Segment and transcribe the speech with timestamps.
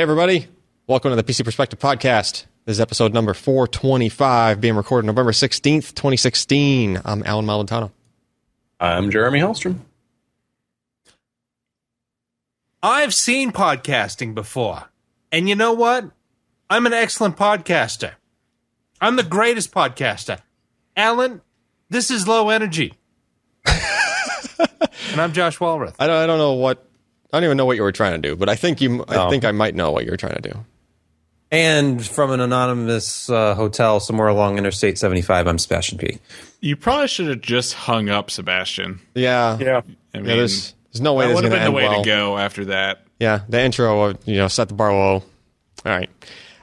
[0.00, 0.48] Hey, everybody.
[0.86, 2.46] Welcome to the PC Perspective Podcast.
[2.64, 7.02] This is episode number 425, being recorded November 16th, 2016.
[7.04, 7.90] I'm Allyn Malventano.
[8.80, 9.80] I'm Jeremy Hellstrom.
[12.82, 14.84] I've seen podcasting before.
[15.30, 16.06] And you know what?
[16.70, 18.12] I'm an excellent podcaster.
[19.02, 20.40] I'm the greatest podcaster.
[20.96, 21.42] Allyn,
[21.90, 22.94] this is low energy.
[23.66, 25.96] and I'm Josh Walrath.
[25.98, 26.89] I don't, I don't know what,
[27.32, 29.16] I don't even know what you were trying to do, but I think you, I
[29.16, 29.30] Oh.
[29.30, 30.64] think I might know what you were trying to do.
[31.52, 36.18] And from an anonymous uh, hotel somewhere along Interstate 75, I'm Sebastian P.
[36.60, 39.00] You probably should have just hung up, Sebastian.
[39.14, 39.58] Yeah.
[39.58, 39.80] Yeah.
[40.14, 42.02] I mean, Yeah, there's, there's no way that would have been the way well.
[42.02, 43.02] to go after that.
[43.18, 45.12] Yeah, the intro, uh, you know, set the bar low.
[45.14, 45.22] All
[45.84, 46.08] right.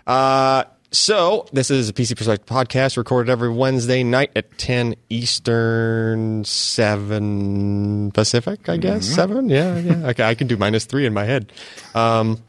[0.07, 6.43] Uh, so this is a PC Perspective podcast recorded every Wednesday night at 10 Eastern,
[6.43, 9.05] 7 Pacific, I guess.
[9.05, 9.49] 7?
[9.49, 10.07] Yeah, yeah.
[10.09, 11.51] Okay, I can do minus 3 in my head.
[11.93, 12.41] Um,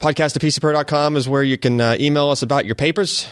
[0.00, 3.26] podcast at PCPer.com is where you can uh, email us about your papers.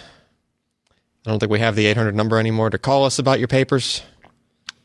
[1.26, 4.02] I don't think we have the 800 number anymore to call us about your papers.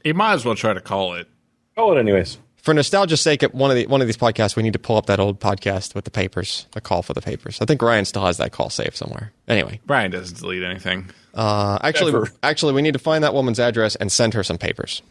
[0.04, 1.28] You might as well try to call it.
[1.76, 2.38] Call it anyways.
[2.68, 4.98] For nostalgia's sake, at one of the one of these podcasts, we need to pull
[4.98, 7.62] up that old podcast with the papers, the call for the papers.
[7.62, 9.32] I think Ryan still has that call saved somewhere.
[9.48, 11.10] Anyway, Brian doesn't delete anything.
[11.34, 12.30] uh, actually, Ever.
[12.44, 15.02] actually, we need to find that woman's address and send her some papers.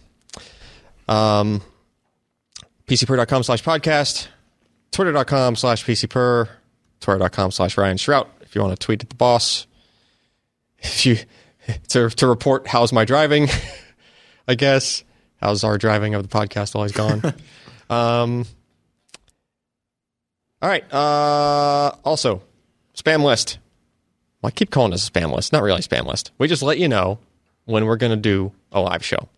[1.08, 1.62] Um,
[2.88, 4.28] PCPer.com slash podcast,
[4.90, 6.50] Twitter.com slash PCPer,
[7.00, 8.26] Twitter.com slash Ryan Shrout.
[8.42, 9.66] If you want to tweet at the boss,
[10.80, 11.16] if you
[11.88, 13.48] to to report how's my driving,
[14.46, 15.04] I guess
[15.40, 17.22] how's our driving of the podcast while he's gone.
[17.90, 18.44] um,
[20.62, 20.84] all right.
[20.92, 22.42] Uh, also,
[22.94, 23.58] spam list.
[24.42, 25.52] Well, I keep calling this a spam list.
[25.52, 26.32] Not really a spam list.
[26.38, 27.18] We just let you know
[27.64, 29.28] when we're going to do a live show.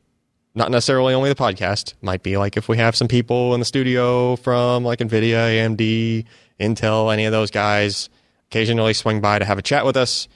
[0.54, 1.94] Not necessarily only the podcast.
[2.02, 6.24] Might be like if we have some people in the studio from like NVIDIA, AMD,
[6.60, 8.08] Intel, any of those guys,
[8.50, 10.28] occasionally swing by to have a chat with us.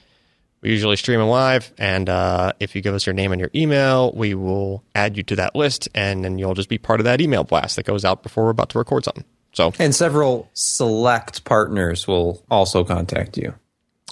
[0.63, 3.49] We usually stream them live, and uh, if you give us your name and your
[3.53, 7.03] email, we will add you to that list, and then you'll just be part of
[7.03, 9.25] that email blast that goes out before we're about to record something.
[9.51, 13.53] So, And several select partners will also contact you.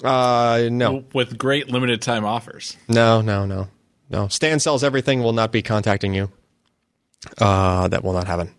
[0.04, 2.76] uh, no, With great limited time offers.
[2.86, 3.68] no, no, no,
[4.10, 4.28] no.
[4.28, 5.22] Stan sells everything.
[5.22, 6.30] Will not be contacting you.
[7.38, 8.54] Uh, that will not happen.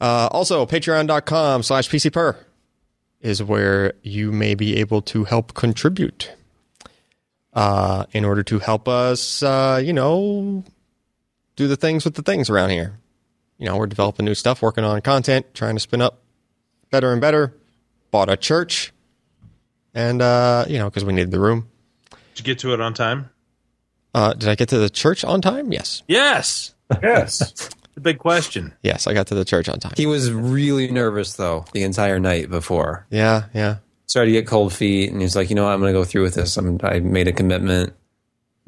[0.00, 2.36] Uh, also, patreon.com slash PCPer
[3.20, 6.32] is where you may be able to help contribute
[7.54, 10.64] uh, in order to help us, uh, you know,
[11.56, 12.98] do the things with the things around here.
[13.58, 16.20] You know, we're developing new stuff, working on content, trying to spin up
[16.90, 17.54] better and better.
[18.10, 18.92] Bought a church,
[19.94, 21.68] and, uh, you know, because we needed the room.
[22.10, 23.30] Did you get to it on time?
[24.14, 25.72] Uh, did I get to the church on time?
[25.72, 26.02] Yes.
[26.06, 26.74] Yes.
[27.02, 27.70] Yes.
[27.94, 28.72] The big question.
[28.82, 29.94] Yes, I got to the church on time.
[29.96, 33.06] He was really nervous, though, the entire night before.
[33.10, 33.76] Yeah, yeah.
[34.06, 35.72] Started to get cold feet, and he's like, you know what?
[35.72, 36.56] I'm going to go through with this.
[36.56, 37.94] I'm, I made a commitment.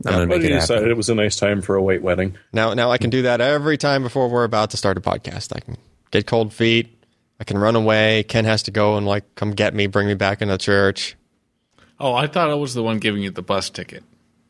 [0.04, 0.60] I'm going to but make he it happen.
[0.62, 2.36] decided it was a nice time for a white wedding.
[2.52, 5.54] Now, now I can do that every time before we're about to start a podcast.
[5.54, 5.76] I can
[6.10, 6.92] get cold feet.
[7.38, 8.22] I can run away.
[8.22, 11.16] Ken has to go and like come get me, bring me back into church.
[12.00, 14.04] Oh, I thought I was the one giving you the bus ticket.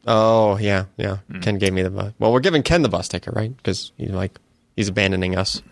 [0.07, 1.19] Oh yeah, yeah.
[1.31, 1.41] Hmm.
[1.41, 2.13] Ken gave me the bus.
[2.19, 3.57] Well, we're giving Ken the bus ticket, right?
[3.57, 4.39] Because he's like
[4.77, 5.63] he's abandoning us.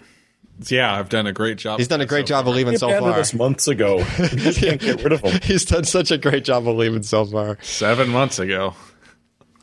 [0.66, 1.78] Yeah, I've done a great job.
[1.78, 3.10] He's done a great job of leaving so far.
[3.12, 3.98] us months ago.
[4.18, 5.40] You just can't get rid of him.
[5.42, 7.58] He's done such a great job of leaving so far.
[7.62, 8.74] Seven months ago.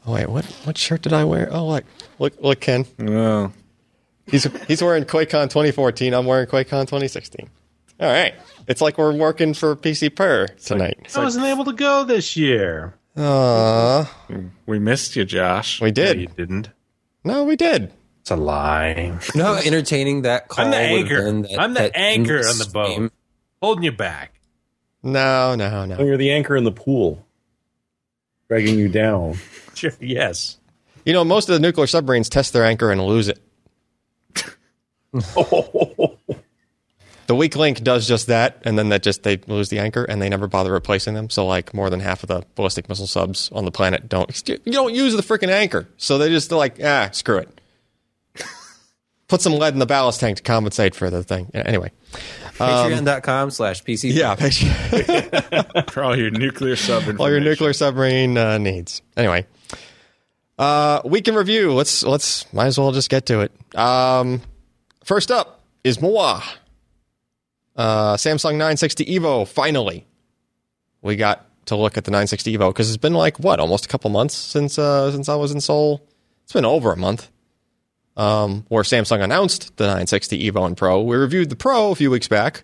[0.05, 1.47] Oh wait, what what shirt did I wear?
[1.51, 1.83] Oh look,
[2.19, 2.85] look, look, Ken.
[2.99, 3.51] Oh.
[4.25, 6.13] He's he's wearing QuakeCon 2014.
[6.13, 7.49] I'm wearing QuakeCon 2016.
[7.99, 8.33] All right,
[8.67, 11.15] it's like we're working for PC Per tonight.
[11.15, 12.95] I wasn't able to go this year.
[13.15, 14.07] Aww,
[14.65, 15.81] We missed you, Josh.
[15.81, 16.69] we No, you didn't.
[17.23, 17.91] No, we did.
[18.21, 18.93] It's a lie.
[19.33, 21.23] You know how entertaining that call I'm the would have anchor.
[21.25, 21.41] been?
[21.43, 22.91] That, I'm the anchor on the boat.
[22.91, 23.11] stream?
[23.61, 24.33] Holding you back.
[25.03, 25.99] No, no, Oh, no.
[25.99, 27.25] you're the anchor in the pool,
[28.47, 29.37] dragging you down.
[29.73, 29.93] Sure.
[30.01, 30.57] Yes.
[31.05, 33.39] You know, most of the nuclear submarines test their anchor and lose it.
[37.27, 40.21] The weak link does just that, and then that just they lose the anchor, and
[40.21, 41.29] they never bother replacing them.
[41.29, 44.49] So, like, more than half of the ballistic missile subs on the planet don't.
[44.49, 47.60] You don't use the freaking anchor, so they just like, ah, screw it.
[49.31, 51.49] Put some lead in the ballast tank to compensate for the thing.
[51.53, 51.93] Yeah, Anyway,
[52.55, 54.13] Patreon.com slash PC.
[54.13, 59.01] yeah, make For all your nuclear sub all your nuclear submarine uh, needs.
[59.15, 59.47] Anyway,
[60.59, 61.71] uh, week in review.
[61.71, 63.53] Let's let's might as well just get to it.
[63.73, 64.41] Um,
[65.05, 66.43] first up is Moa.
[67.77, 69.47] Uh, Samsung 960 Evo.
[69.47, 70.05] Finally,
[71.01, 73.87] we got to look at the 960 Evo because it's been like what almost a
[73.87, 76.05] couple months since uh, since I was in Seoul.
[76.43, 77.31] It's been over a month.
[78.21, 81.01] Um, where Samsung announced the 960 Evo and Pro.
[81.01, 82.63] We reviewed the Pro a few weeks back.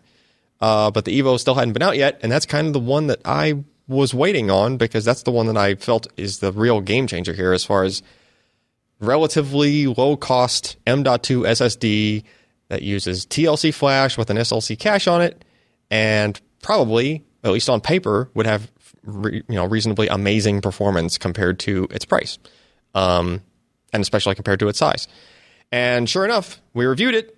[0.62, 3.08] uh, but the Evo still hadn't been out yet, and that's kind of the one
[3.08, 6.82] that I was waiting on because that's the one that I felt is the real
[6.82, 8.04] game changer here as far as
[9.00, 12.24] relatively low cost M.2 SSD
[12.70, 15.46] that uses TLC flash with an SLC cache on it,
[15.90, 18.70] and probably, at least on paper, would have
[19.04, 22.38] re, you know reasonably amazing performance compared to its price,
[22.94, 23.42] um,
[23.94, 25.08] and especially compared to its size.
[25.72, 27.38] And sure enough, we reviewed it,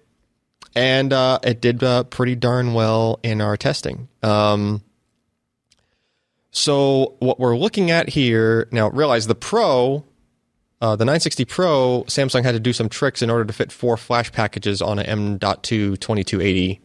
[0.76, 4.08] and uh, it did uh, pretty darn well in our testing.
[4.22, 4.84] Um,
[6.52, 10.04] so what we're looking at here now, realize the Pro,
[10.82, 13.98] uh, the 960 Pro, Samsung had to do some tricks in order to fit four
[13.98, 16.82] flash packages on an M.2 2280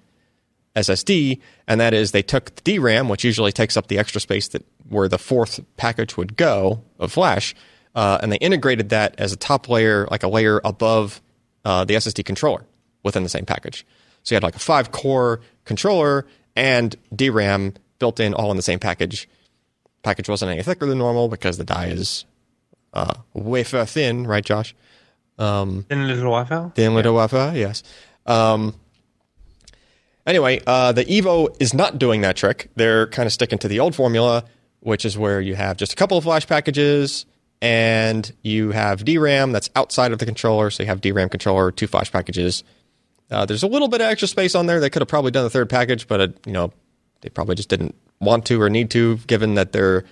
[0.77, 4.49] SSD, and that is they took the DRAM, which usually takes up the extra space
[4.49, 7.55] that where the fourth package would go of flash,
[7.95, 11.23] uh, and they integrated that as a top layer, like a layer above
[11.65, 12.65] uh, the SSD controller
[13.03, 13.87] within the same package.
[14.23, 16.27] So you had like a five core controller
[16.57, 19.29] and DRAM built in all in the same package.
[20.03, 22.25] Package wasn't any thicker than normal because the die is
[22.93, 24.75] uh, wafer thin, right, Josh?
[25.91, 26.71] In a little Wi-Fi.
[26.75, 27.83] Thin little wafer, yes.
[28.27, 28.75] Um,
[30.27, 32.71] anyway, uh, the Evo is not doing that trick.
[32.77, 34.45] They're kind of sticking to the old formula,
[34.81, 37.27] which is where you have just a couple of flash packages
[37.65, 40.69] and you have DRAM that's outside of the controller.
[40.69, 42.63] So you have DRAM controller, two flash packages.
[43.31, 44.81] Uh, there's a little bit of extra space on there.
[44.81, 46.75] They could have probably done the third package, but it, you know
[47.23, 50.05] they probably just didn't want to or need to, given that their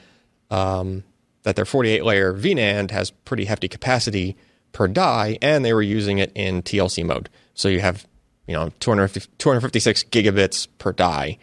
[0.50, 1.04] um,
[1.42, 4.34] that their 48 layer VNAND has pretty hefty capacity
[4.72, 7.28] per die, and they were using it in TLC mode.
[7.52, 8.06] So you have
[8.46, 11.36] you know 250, 256 gigabits per die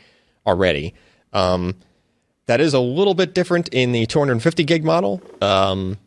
[0.48, 0.96] already.
[1.34, 1.76] Um,
[2.50, 5.22] that is a little bit different in the 250 gig model.
[5.40, 6.00] Um,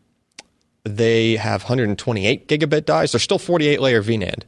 [0.83, 3.13] they have 128 gigabit dies.
[3.13, 4.43] They're still 48 layer VNAND.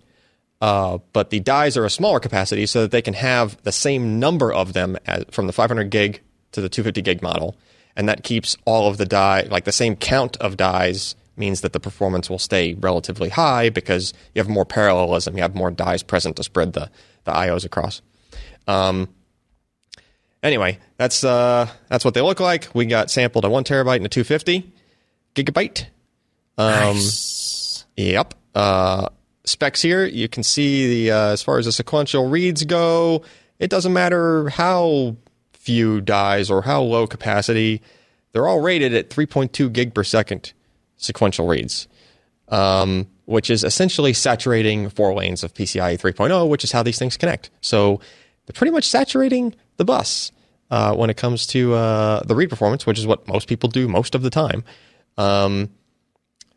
[0.60, 4.18] Uh, but the dies are a smaller capacity so that they can have the same
[4.18, 6.20] number of them as, from the 500 gig
[6.50, 7.56] to the 250 gig model.
[7.94, 11.74] And that keeps all of the die, like the same count of dies means that
[11.74, 15.36] the performance will stay relatively high because you have more parallelism.
[15.36, 16.90] You have more dies present to spread the,
[17.22, 18.02] the IOs across.
[18.66, 19.10] Um,
[20.44, 22.68] anyway, that's, uh, that's what they look like.
[22.72, 24.72] We got sampled a one terabyte and a 250
[25.34, 25.86] gigabyte.
[26.56, 26.96] Um,
[27.96, 28.34] Yep.
[28.54, 29.08] Uh,
[29.44, 33.22] specs here, you can see the uh, as far as the sequential reads go,
[33.58, 35.16] it doesn't matter how
[35.52, 37.80] few dies or how low capacity,
[38.32, 40.52] they're all rated at 3.2 gig per second
[40.96, 41.88] sequential reads,
[42.48, 47.16] um, which is essentially saturating four lanes of PCIe 3.0, which is how these things
[47.16, 47.50] connect.
[47.60, 48.00] So
[48.46, 50.32] they're pretty much saturating the bus
[50.70, 53.88] uh, when it comes to uh, the read performance, which is what most people do
[53.88, 54.64] most of the time.
[55.16, 55.70] Um,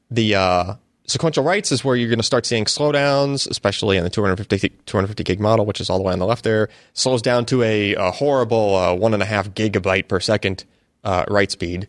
[0.10, 0.74] the uh,
[1.08, 5.24] sequential writes is where you're going to start seeing slowdowns, especially in the 250, 250
[5.24, 6.70] gig model, which is all the way on the left there.
[6.94, 10.66] Slows down to a, a horrible uh, one and a half gigabyte per second
[11.04, 11.88] uh, write speed,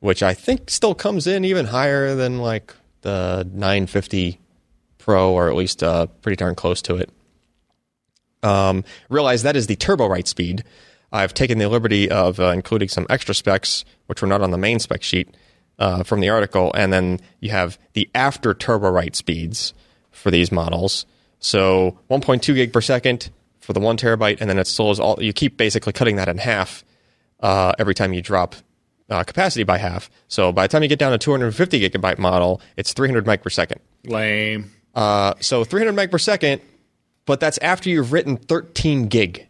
[0.00, 4.40] which I think still comes in even higher than like the 950
[4.98, 7.10] Pro, or at least uh, pretty darn close to it.
[8.42, 10.64] Um, realize that is the turbo write speed.
[11.10, 14.58] I've taken the liberty of uh, including some extra specs, which were not on the
[14.58, 15.34] main spec sheet
[15.78, 19.72] uh, from the article, and then you have the after turbo write speeds
[20.10, 21.06] for these models.
[21.38, 23.30] So 1.2 gig per second
[23.60, 25.22] for the one terabyte, and then it slows all.
[25.22, 26.84] You keep basically cutting that in half
[27.40, 28.54] uh, every time you drop
[29.10, 30.10] uh, capacity by half.
[30.26, 33.50] So by the time you get down to 250 gigabyte model, it's 300 meg per
[33.50, 33.80] second.
[34.04, 34.70] Lame.
[34.94, 36.60] Uh, so 300 meg per second,
[37.28, 39.46] but that's after you've written 13 gig.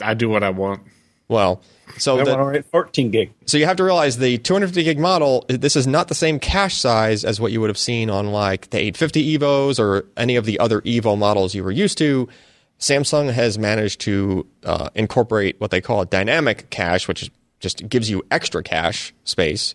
[0.00, 0.82] I do what I want.
[1.26, 1.60] Well,
[1.98, 3.32] so I the, want to write 14 gig.
[3.46, 6.76] So you have to realize the 250 gig model, this is not the same cache
[6.76, 10.44] size as what you would have seen on like the 850 Evos or any of
[10.44, 12.28] the other Evo models you were used to.
[12.78, 17.88] Samsung has managed to uh, incorporate what they call a dynamic cache, which is, just
[17.88, 19.74] gives you extra cache space.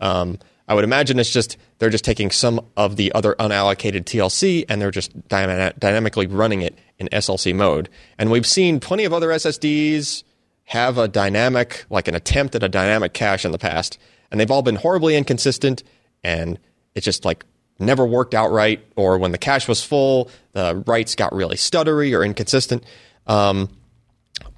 [0.00, 4.66] Um, I would imagine it's just they're just taking some of the other unallocated TLC
[4.68, 7.88] and they're just dyna- dynamically running it in SLC mode.
[8.18, 10.24] And we've seen plenty of other SSDs
[10.64, 13.98] have a dynamic, like an attempt at a dynamic cache in the past,
[14.30, 15.82] and they've all been horribly inconsistent,
[16.22, 16.58] and
[16.94, 17.46] it just like
[17.78, 18.84] never worked out right.
[18.94, 22.84] Or when the cache was full, the writes got really stuttery or inconsistent.
[23.26, 23.70] Um,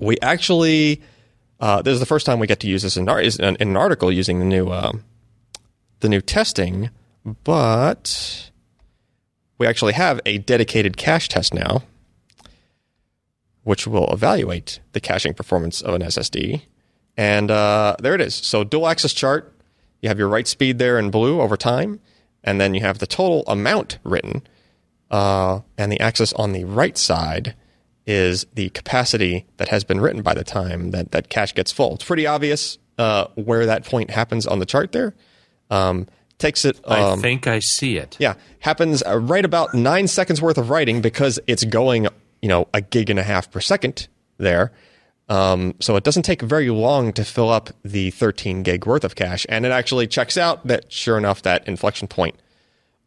[0.01, 1.03] we actually,
[1.61, 3.77] uh, this is the first time we get to use this in, is in an
[3.77, 5.05] article using the new um,
[6.01, 6.91] the new testing,
[7.45, 8.51] but
[9.59, 11.83] we actually have a dedicated cache test now
[13.63, 16.63] which will evaluate the caching performance of an SSD.
[17.17, 18.35] And uh, there it is.
[18.35, 19.55] So dual axis chart.
[20.01, 22.01] You have your write speed there in blue over time,
[22.43, 24.43] and then you have the total amount written.
[25.11, 27.55] Uh, and the axis on the right side
[28.07, 31.95] is the capacity that has been written by the time that that cache gets full.
[31.95, 35.15] It's pretty obvious uh, where that point happens on the chart there.
[35.71, 36.07] Um,
[36.39, 36.81] takes it.
[36.89, 38.17] I Um, think I see it.
[38.19, 42.09] yeah, happens uh, right about nine seconds worth of writing because it's going,
[42.43, 44.09] you know, a gig and a half per second
[44.39, 44.73] there.
[45.29, 49.15] Um, so it doesn't take very long to fill up the 13 gig worth of
[49.15, 52.35] cache, and it actually checks out that sure enough that inflection point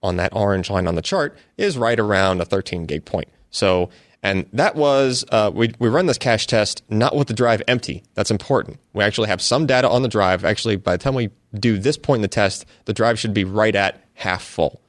[0.01, 3.27] on that orange line on the chart is right around a 13 gig point.
[3.49, 3.89] So,
[4.23, 8.03] and that was uh, we we run this cache test not with the drive empty.
[8.15, 8.79] That's important.
[8.93, 10.45] We actually have some data on the drive.
[10.45, 13.43] Actually, by the time we do this point in the test, the drive should be
[13.43, 14.79] right at half full.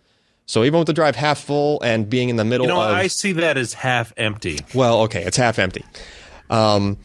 [0.47, 2.91] So even with the drive half full and being in the middle You know, of
[2.93, 4.61] I see that as half empty.
[4.75, 5.85] well, okay, it's half empty.
[6.51, 6.99] Um,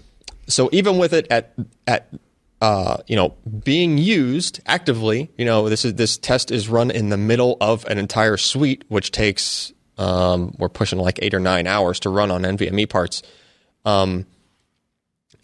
[0.47, 1.53] so even with it at
[1.87, 2.13] at
[2.61, 7.09] uh, you know being used actively, you know this is this test is run in
[7.09, 11.67] the middle of an entire suite, which takes um, we're pushing like eight or nine
[11.67, 13.21] hours to run on NVMe parts.
[13.85, 14.25] Um,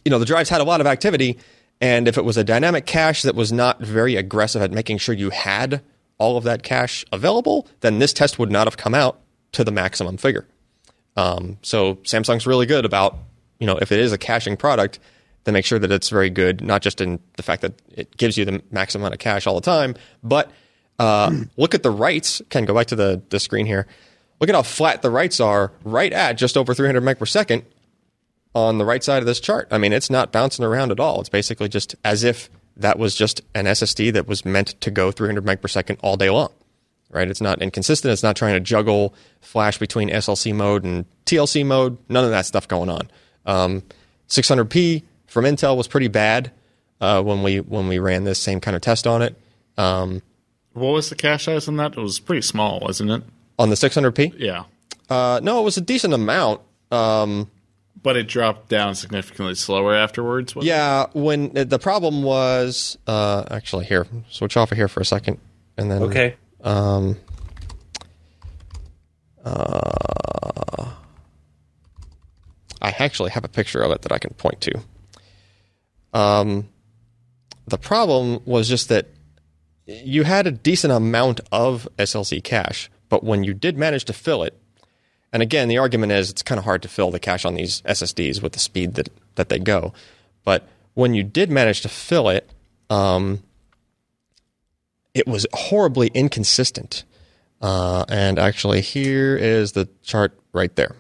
[0.04, 1.38] you know the drives had a lot of activity,
[1.82, 5.14] and if it was a dynamic cache that was not very aggressive at making sure
[5.14, 5.82] you had
[6.18, 9.20] all of that cache available, then this test would not have come out
[9.52, 10.48] to the maximum figure.
[11.18, 13.18] Um, so Samsung's really good about,
[13.60, 15.00] you know, if it is a caching product,
[15.44, 18.38] then make sure that it's very good, not just in the fact that it gives
[18.38, 20.52] you the maximum amount of cache all the time, but
[21.00, 22.42] uh, look at the writes.
[22.50, 23.88] Ken, go back to the, the screen here.
[24.40, 27.64] Look at how flat the writes are right at just over 300 meg per second
[28.54, 29.68] on the right side of this chart.
[29.72, 31.20] I mean, it's not bouncing around at all.
[31.20, 35.12] It's basically just as if that was just an SSD that was meant to go
[35.12, 36.52] 300 meg per second all day long
[37.16, 37.30] right?
[37.30, 38.12] It's not inconsistent.
[38.12, 41.98] It's not trying to juggle flash between SLC mode and TLC mode.
[42.10, 43.10] None of that stuff going on.
[43.46, 43.84] Um,
[44.28, 46.52] 600p from Intel was pretty bad
[47.00, 49.40] uh, when we when we ran this same kind of test on it.
[49.78, 50.22] Um,
[50.74, 51.94] What was the cache size on that?
[51.94, 53.24] It was pretty small, wasn't it?
[53.58, 54.64] On the 600p, Yeah.
[55.10, 56.62] uh, no, it was a decent amount.
[56.92, 57.50] Um,
[58.04, 60.56] But it dropped down significantly slower afterwards.
[60.56, 65.06] wasn't yeah, when the problem was uh, actually here, switch off of here for a
[65.06, 65.40] second,
[65.78, 66.36] and then Okay.
[66.64, 67.18] Um,
[69.44, 70.92] uh,
[72.82, 74.80] I actually have a picture of it that I can point to.
[76.14, 76.70] Um,
[77.68, 79.08] the problem was just that
[79.88, 84.44] you had a decent amount of SLC cache, but when you did manage to fill
[84.44, 84.58] it,
[85.32, 87.82] and again, the argument is it's kind of hard to fill the cache on these
[87.82, 89.94] SSDs with the speed that, that they go.
[90.44, 92.50] But when you did manage to fill it,
[92.90, 93.44] um,
[95.14, 97.04] it was horribly inconsistent.
[97.62, 100.96] Uh, and actually, here is the chart right there.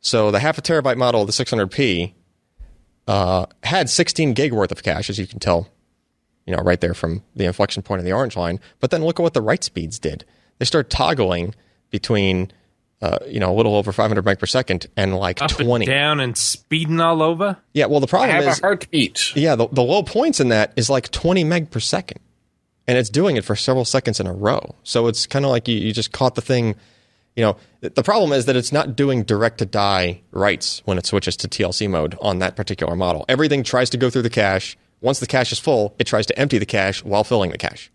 [0.00, 2.12] So the half a terabyte model of the 600p
[3.06, 5.68] uh, had 16 gig worth of cache, as you can tell,
[6.46, 8.60] you know, right there from the inflection point of the orange line.
[8.80, 10.24] But then look at what the write speeds did.
[10.58, 11.54] They start toggling
[11.90, 12.52] between,
[13.00, 15.84] uh, you know, a little over 500 meg per second and like Up 20.
[15.84, 17.56] and down and speeding all over.
[17.74, 19.36] Yeah, well, the I problem have is a heartbeat.
[19.36, 22.20] yeah, the, the low points in that is like 20 meg per second.
[22.88, 24.74] And it's doing it for several seconds in a row.
[24.82, 26.74] So it's kind of like you, you just caught the thing.
[27.36, 31.06] You know, the problem is that it's not doing direct to die writes when it
[31.06, 33.24] switches to TLC mode on that particular model.
[33.28, 34.76] Everything tries to go through the cache.
[35.00, 37.90] Once the cache is full, it tries to empty the cache while filling the cache.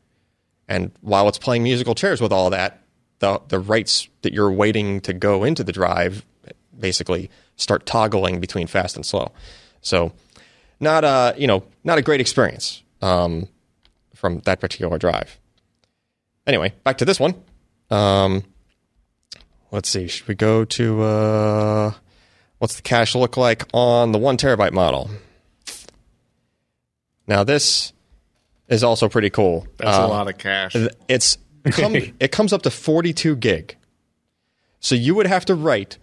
[0.67, 2.81] And while it's playing musical chairs with all that,
[3.19, 6.25] the the writes that you're waiting to go into the drive
[6.79, 9.31] basically start toggling between fast and slow.
[9.81, 10.11] So
[10.79, 13.47] not a you know not a great experience um,
[14.15, 15.39] from that particular drive.
[16.45, 17.35] Anyway, back to this one.
[17.89, 18.43] Um,
[19.71, 20.07] let's see.
[20.07, 21.91] Should we go to uh,
[22.59, 25.09] what's the cache look like on the one terabyte model?
[27.27, 27.91] Now this
[28.67, 29.67] is also pretty cool.
[29.77, 30.75] That's a um, lot of cash.
[31.07, 31.37] it's
[31.71, 33.75] come, it comes up to 42 gig.
[34.79, 35.97] So you would have to write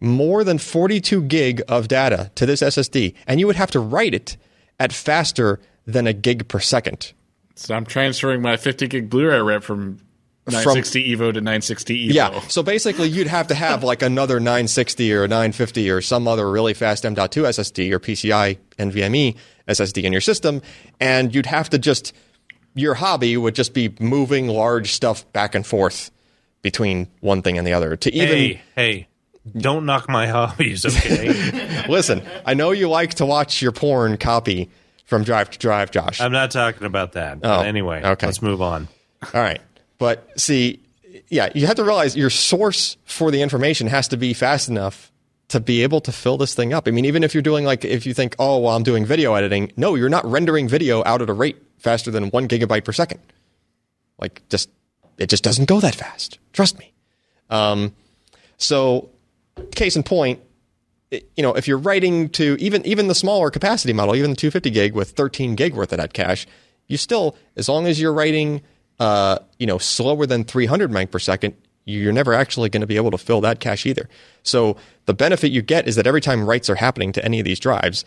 [0.00, 4.14] more than 42 gig of data to this SSD, and you would have to write
[4.14, 4.36] it
[4.78, 7.12] at faster than a gig per second.
[7.54, 9.98] So I'm transferring my 50 gig Blu-ray rip from
[10.46, 12.12] 960 Evo to 960 Evo.
[12.12, 12.40] Yeah.
[12.48, 16.74] So basically, you'd have to have like another 960 or 950 or some other really
[16.74, 19.36] fast M.2 SSD or PCI NVMe
[19.68, 20.62] SSD in your system,
[21.00, 22.12] and you'd have to just
[22.74, 26.10] your hobby would just be moving large stuff back and forth
[26.62, 29.08] between one thing and the other to even Hey, hey,
[29.56, 31.86] don't knock my hobbies, okay?
[31.88, 32.22] listen.
[32.44, 34.68] I know you like to watch your porn copy
[35.04, 36.20] from drive to drive, Josh.
[36.20, 37.38] I'm not talking about that.
[37.42, 38.26] Oh, anyway, okay.
[38.26, 38.88] let's move on.
[39.32, 39.60] All right.
[39.98, 40.80] But see,
[41.28, 45.10] yeah, you have to realize your source for the information has to be fast enough
[45.48, 46.88] to be able to fill this thing up.
[46.88, 49.34] I mean, even if you're doing like, if you think, oh, well, I'm doing video
[49.34, 52.92] editing, no, you're not rendering video out at a rate faster than one gigabyte per
[52.92, 53.20] second.
[54.18, 54.70] Like, just,
[55.18, 56.38] it just doesn't go that fast.
[56.52, 56.92] Trust me.
[57.48, 57.94] Um,
[58.56, 59.10] so
[59.74, 60.40] case in point,
[61.10, 64.70] you know, if you're writing to even even the smaller capacity model, even the 250
[64.70, 66.46] gig with 13 gig worth of that cache,
[66.88, 68.62] you still, as long as you're writing,
[68.98, 72.96] uh, you know, slower than 300 meg per second, you're never actually going to be
[72.96, 74.08] able to fill that cache either.
[74.42, 74.76] So
[75.06, 77.60] the benefit you get is that every time writes are happening to any of these
[77.60, 78.04] drives,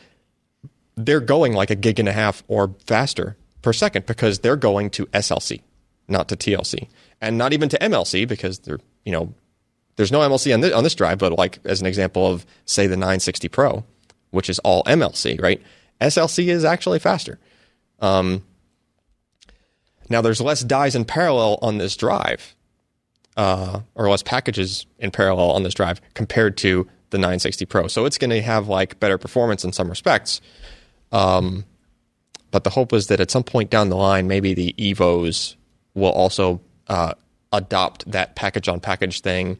[0.95, 4.89] they're going like a gig and a half or faster per second because they're going
[4.91, 5.61] to SLC,
[6.07, 6.89] not to TLC,
[7.21, 9.33] and not even to MLC because they're you know
[9.95, 12.87] there's no MLC on this, on this drive, but like as an example of say
[12.87, 13.85] the 960 Pro,
[14.31, 15.61] which is all MLC, right?
[16.01, 17.39] SLC is actually faster.
[17.99, 18.43] Um,
[20.09, 22.55] now there's less dies in parallel on this drive,
[23.37, 27.87] uh, or less packages in parallel on this drive compared to the 960 Pro.
[27.87, 30.41] So it's going to have like better performance in some respects.
[31.11, 31.65] Um,
[32.51, 35.55] but the hope is that at some point down the line, maybe the Evos
[35.93, 37.13] will also uh,
[37.51, 39.57] adopt that package on package thing,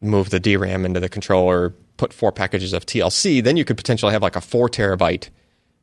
[0.00, 3.42] move the DRAM into the controller, put four packages of TLC.
[3.42, 5.28] Then you could potentially have like a four terabyte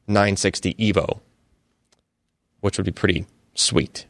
[0.08, 1.20] 960 Evo,
[2.62, 3.26] which would be pretty
[3.58, 4.06] sweet.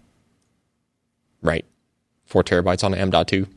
[1.42, 1.66] Right?
[2.26, 3.48] Four terabytes on an M.2.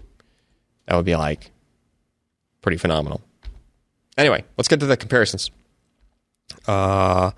[0.86, 1.50] That would be like
[2.62, 3.20] pretty phenomenal.
[4.16, 5.50] Anyway, let's get to the comparisons.
[6.66, 7.30] Uh,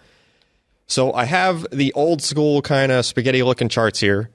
[0.86, 4.30] so I have the old school kind of spaghetti looking charts here.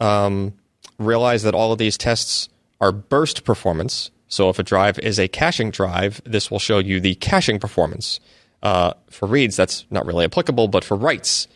[0.00, 0.54] Um,
[0.98, 2.48] realize that all of these tests
[2.80, 4.10] are burst performance.
[4.28, 8.20] So if a drive is a caching drive, this will show you the caching performance.
[8.62, 11.48] Uh, for reads, that's not really applicable, but for writes,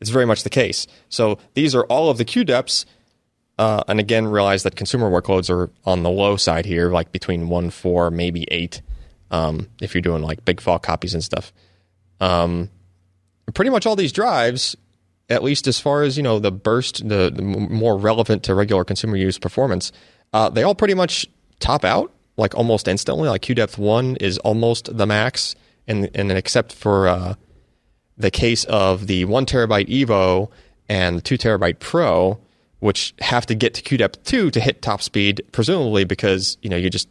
[0.00, 0.86] it's very much the case.
[1.08, 2.86] So these are all of the queue depths.
[3.58, 7.50] Uh, and again, realize that consumer workloads are on the low side here, like between
[7.50, 8.80] one, four, maybe eight,
[9.30, 11.52] um, if you're doing like big file copies and stuff.
[12.20, 12.70] Um,
[13.52, 14.76] pretty much all these drives,
[15.28, 18.84] at least as far as you know, the burst, the, the more relevant to regular
[18.84, 19.92] consumer use performance,
[20.32, 21.26] uh, they all pretty much
[21.58, 23.28] top out like almost instantly.
[23.28, 25.54] Like QDepth one is almost the max,
[25.86, 27.34] and and except for uh,
[28.20, 30.50] the case of the one terabyte Evo
[30.88, 32.38] and the two terabyte Pro,
[32.80, 36.76] which have to get to QDepth two to hit top speed, presumably because you know
[36.76, 37.08] you just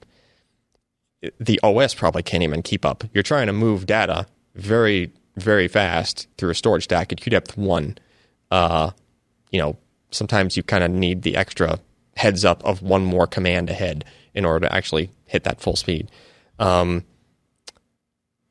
[1.40, 3.04] the OS probably can't even keep up.
[3.14, 7.98] You're trying to move data very, very fast through a storage stack at QDepth one.
[8.52, 8.92] Uh,
[9.52, 9.78] you know,
[10.12, 11.80] sometimes you kind of need the extra
[12.16, 16.10] heads up of one more command ahead in order to actually hit that full speed.
[16.58, 17.04] Um,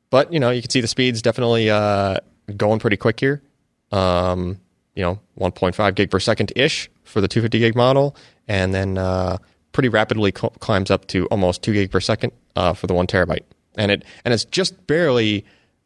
[0.09, 2.17] but you know, you can see the speeds definitely uh,
[2.57, 3.41] going pretty quick here.
[3.91, 4.59] Um,
[4.95, 8.15] you know, 1.5 gig per second ish for the 250 gig model,
[8.47, 9.37] and then uh,
[9.71, 13.07] pretty rapidly cl- climbs up to almost 2 gig per second uh, for the one
[13.07, 15.45] terabyte, and it and it's just barely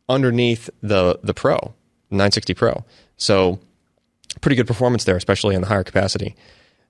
[0.10, 1.74] underneath the the Pro
[2.10, 2.84] 960 Pro.
[3.18, 3.60] So
[4.42, 6.36] pretty good performance there, especially in the higher capacity.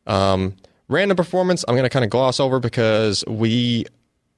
[0.08, 0.56] Um,
[0.88, 3.86] random performance, I'm going to kind of gloss over because we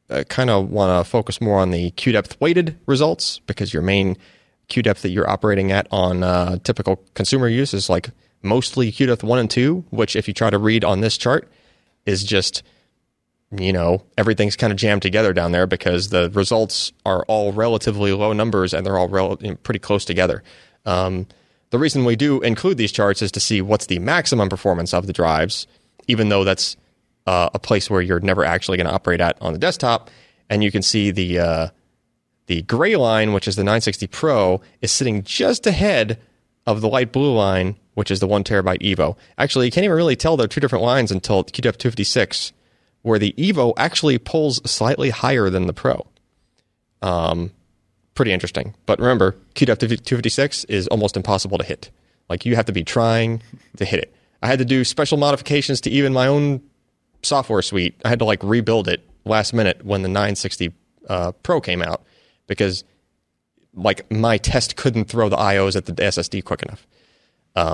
[0.09, 3.81] uh, kind of want to focus more on the Q depth weighted results because your
[3.81, 4.17] main
[4.67, 8.09] Q depth that you're operating at on uh, typical consumer use is like
[8.41, 11.51] mostly Q depth one and two, which if you try to read on this chart
[12.05, 12.63] is just
[13.57, 18.11] you know everything's kind of jammed together down there because the results are all relatively
[18.11, 20.43] low numbers and they're all rel- pretty close together.
[20.85, 21.27] Um,
[21.71, 25.07] the reason we do include these charts is to see what's the maximum performance of
[25.07, 25.67] the drives,
[26.07, 26.77] even though that's
[27.27, 30.09] uh, a place where you're never actually going to operate at on the desktop.
[30.49, 31.67] And you can see the uh,
[32.47, 36.19] the gray line, which is the 960 Pro, is sitting just ahead
[36.65, 39.15] of the light blue line, which is the one terabyte Evo.
[39.37, 42.53] Actually, you can't even really tell they're two different lines until QDEP 256,
[43.01, 46.05] where the Evo actually pulls slightly higher than the Pro.
[47.01, 47.51] Um,
[48.15, 48.73] pretty interesting.
[48.85, 51.91] But remember, QDEP 256 is almost impossible to hit.
[52.29, 53.41] Like you have to be trying
[53.77, 54.13] to hit it.
[54.41, 56.61] I had to do special modifications to even my own
[57.21, 57.99] software suite.
[58.03, 60.73] I had to like rebuild it last minute when the 960
[61.07, 62.03] uh, Pro came out
[62.47, 62.83] because
[63.73, 66.87] like my test couldn't throw the IOs at the SSD quick enough.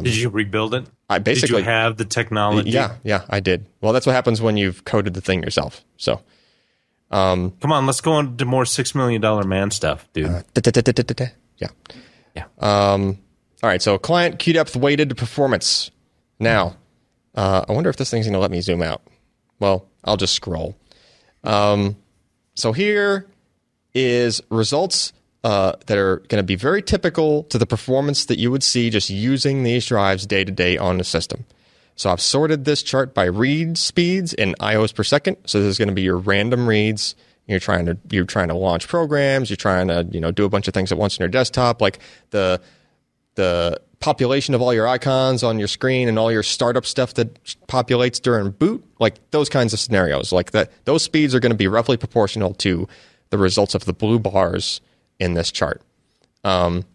[0.04, 0.86] Did you rebuild it?
[1.10, 2.70] I Did basically you have the technology?
[2.70, 3.66] yeah yeah I did.
[3.82, 5.84] Well, that's what happens when you've coded the thing yourself.
[5.98, 6.22] So
[7.12, 10.28] Come on, let's go on to more six million dollar man stuff, dude.
[10.54, 11.26] Da-da-da-da-da-da.
[11.58, 11.68] Yeah.
[12.36, 12.46] Yeah.
[12.60, 13.20] Um,
[13.62, 13.82] all right.
[13.82, 15.92] So client Q depth weighted performance.
[16.40, 16.78] Now,
[17.36, 19.02] uh, I wonder if this thing's going to let me zoom out.
[19.60, 20.76] Well, I'll just scroll.
[21.44, 21.98] Um,
[22.56, 23.28] so here
[23.94, 28.52] is results uh, that are going to be very typical to the performance that you
[28.52, 31.46] would see just using these drives day to day on the system.
[31.96, 35.38] So I've sorted this chart by read speeds in IOs per second.
[35.46, 37.16] So this is going to be your random reads.
[37.48, 39.50] You're trying to you're trying to launch programs.
[39.50, 41.82] You're trying to you know do a bunch of things at once on your desktop.
[41.82, 42.00] Like
[42.30, 42.62] the
[43.36, 47.44] the population of all your icons on your screen and all your startup stuff that
[47.68, 51.58] populates during boot, like those kinds of scenarios, like that, those speeds are going to
[51.58, 52.88] be roughly proportional to
[53.32, 54.80] the results of the blue bars
[55.20, 55.82] in this chart.
[56.44, 56.86] Um,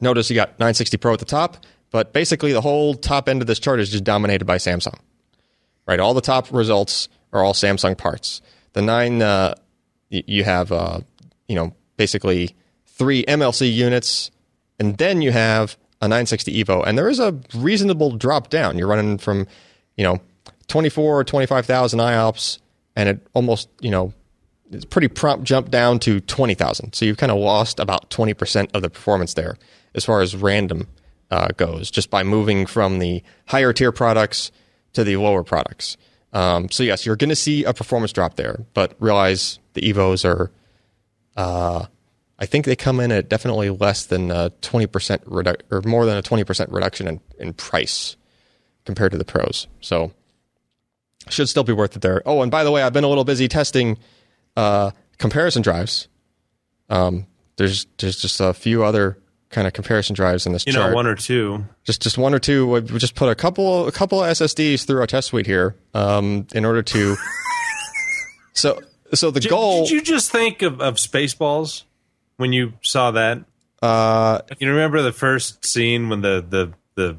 [0.00, 1.58] notice you got 960 Pro at the top,
[1.90, 4.98] but basically the whole top end of this chart is just dominated by Samsung.
[5.86, 8.40] Right, all the top results are all Samsung parts.
[8.74, 9.54] The nine, uh,
[10.08, 11.00] you have, uh,
[11.48, 12.54] you know, basically
[12.86, 14.30] three MLC units,
[14.78, 18.78] and then you have a 960 Evo, and there is a reasonable drop down.
[18.78, 19.46] You're running from,
[19.96, 20.20] you know,
[20.68, 22.58] 24 or 25,000 IOPS,
[22.94, 24.12] and it almost, you know,
[24.90, 26.94] pretty prompt jump down to 20,000.
[26.94, 29.56] So you've kind of lost about 20% of the performance there
[29.94, 30.86] as far as random
[31.30, 34.50] uh, goes, just by moving from the higher tier products
[34.92, 35.96] to the lower products.
[36.32, 40.24] Um, so yes, you're going to see a performance drop there, but realize the Evos
[40.24, 40.50] are,
[41.36, 41.86] uh,
[42.38, 44.86] I think they come in at definitely less than a 20%
[45.24, 48.16] redu- or more than a 20% reduction in, in price
[48.84, 49.66] compared to the pros.
[49.80, 50.12] So
[51.28, 52.22] should still be worth it there.
[52.24, 53.98] Oh, and by the way, I've been a little busy testing
[54.56, 56.08] uh, comparison drives.
[56.88, 59.18] Um, there's there's just a few other
[59.50, 60.90] kind of comparison drives in this You chart.
[60.90, 61.64] know, one or two.
[61.84, 62.66] just just one or two.
[62.66, 66.46] We just put a couple a couple of SSDs through our test suite here um,
[66.54, 67.16] in order to.
[68.54, 68.80] so
[69.14, 69.82] so the Did, goal.
[69.84, 71.82] did you just think of, of Spaceballs
[72.36, 73.44] when you saw that?
[73.82, 77.16] uh, You remember the first scene when the the the,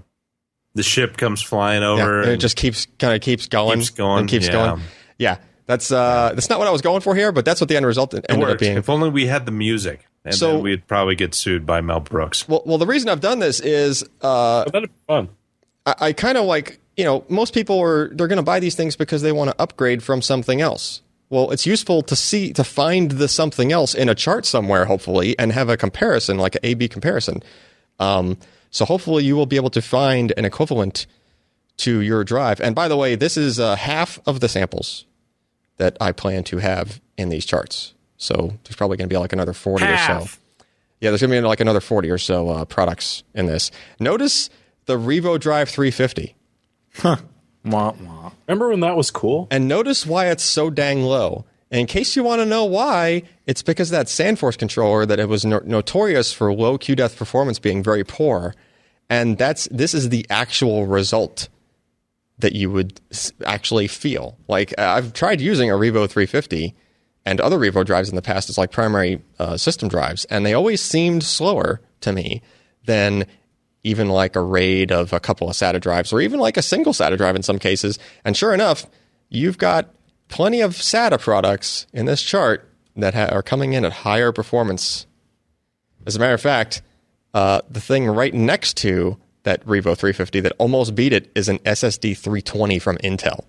[0.76, 2.22] the ship comes flying yeah, over?
[2.22, 4.52] and it just keeps kind of keeps going, Keeps going, and keeps yeah.
[4.54, 4.82] going.
[5.18, 5.38] Yeah,
[5.72, 7.86] that's uh, that's not what I was going for here, but that's what the end
[7.86, 8.78] result it ended up being.
[8.78, 12.02] If only we had the music, and So- then we'd probably get sued by Mel
[12.02, 12.48] Brooks.
[12.48, 15.30] Well, well, the reason I've done this is uh, But that'd be fun.
[15.86, 18.76] I, I kind of like you know most people are they're going to buy these
[18.76, 21.02] things because they want to upgrade from something else.
[21.30, 25.40] Well, it's useful to see to find the something else in a chart somewhere, hopefully,
[25.40, 27.42] and have a comparison like an A/B comparison.
[28.00, 28.38] Um,
[28.70, 31.06] so hopefully you will be able to find an equivalent
[31.78, 32.60] to your drive.
[32.60, 35.06] And by the way, this is uh, half of the samples
[35.82, 37.94] that I plan to have in these charts.
[38.18, 40.28] So there's probably going to be like another forty or so.
[41.02, 43.72] Yeah, there's going to be like another 40 or so uh, products in this.
[44.00, 44.52] Notice
[44.86, 46.36] the Revo Drive 350.
[47.04, 47.18] Wah,
[47.64, 48.32] wah.
[48.48, 49.48] Remember when that was cool?
[49.50, 51.46] And notice why it's so dang low.
[51.72, 55.20] And in case you want to know why, it's because of that Sandforce controller that
[55.20, 58.54] it was no- notorious for low Q depth performance being very poor.
[59.10, 61.50] And that's this is the actual result
[62.42, 63.00] that you would
[63.46, 64.38] actually feel.
[64.48, 66.76] Like I've tried using a Revo 350
[67.26, 70.54] and other Revo drives in the past as like primary uh, system drives, and they
[70.54, 72.42] always seemed slower to me
[72.86, 73.26] than
[73.84, 76.94] even like a raid of a couple of SATA drives, or even like a single
[76.94, 77.98] SATA drive in some cases.
[78.26, 78.86] And sure enough,
[79.30, 79.94] you've got
[80.28, 85.06] plenty of SATA products in this chart that ha- are coming in at higher performance.
[86.06, 86.82] As a matter of fact,
[87.34, 91.60] uh, the thing right next to that Revo 350 that almost beat it is an
[91.60, 93.46] SSD 320 from Intel,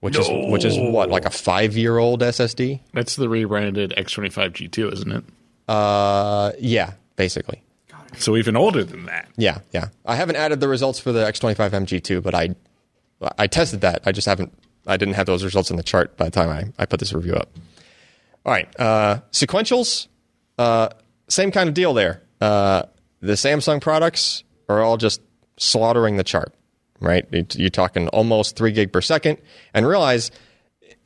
[0.00, 2.80] which is which is what like a five year old SSD.
[2.92, 5.24] That's the rebranded X25 G2, isn't it?
[5.68, 7.62] Uh, yeah, basically.
[8.18, 9.28] So even older than that.
[9.36, 9.88] Yeah, yeah.
[10.06, 12.54] I haven't added the results for the X25 MG2, but I
[13.38, 14.02] I tested that.
[14.06, 14.52] I just haven't.
[14.86, 17.12] I didn't have those results in the chart by the time I, I put this
[17.12, 17.50] review up.
[18.44, 20.06] All right, uh, sequentials.
[20.56, 20.90] Uh,
[21.28, 22.22] same kind of deal there.
[22.40, 22.84] Uh,
[23.20, 25.20] the Samsung products are all just
[25.56, 26.54] slaughtering the chart,
[27.00, 27.26] right?
[27.54, 29.38] You're talking almost three gig per second,
[29.74, 30.30] and realize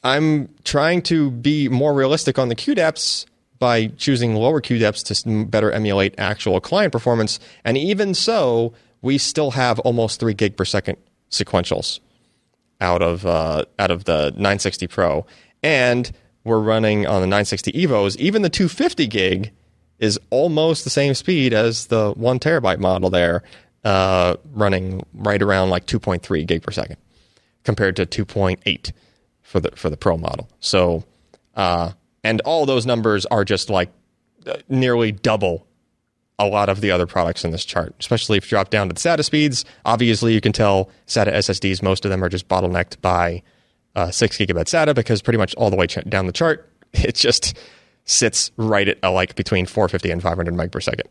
[0.02, 3.26] I'm trying to be more realistic on the Q depths
[3.58, 7.38] by choosing lower Q depths to better emulate actual client performance.
[7.64, 10.96] And even so, we still have almost three gig per second
[11.30, 12.00] sequentials
[12.80, 15.26] out of uh, out of the 960 Pro,
[15.62, 16.10] and
[16.44, 18.16] we're running on the 960 Evos.
[18.16, 19.52] Even the 250 gig
[20.00, 23.42] is almost the same speed as the one terabyte model there,
[23.84, 26.96] uh, running right around like 2.3 gig per second
[27.62, 28.92] compared to 2.8
[29.42, 30.48] for the for the Pro model.
[30.58, 31.04] So,
[31.54, 31.92] uh,
[32.24, 33.90] and all those numbers are just like
[34.46, 35.66] uh, nearly double
[36.38, 38.94] a lot of the other products in this chart, especially if you drop down to
[38.94, 39.66] the SATA speeds.
[39.84, 43.42] Obviously, you can tell SATA SSDs, most of them are just bottlenecked by
[43.94, 47.14] uh, 6 gigabit SATA because pretty much all the way ch- down the chart, it
[47.14, 47.58] just
[48.04, 51.08] sits right at uh, like between 450 and 500 meg per second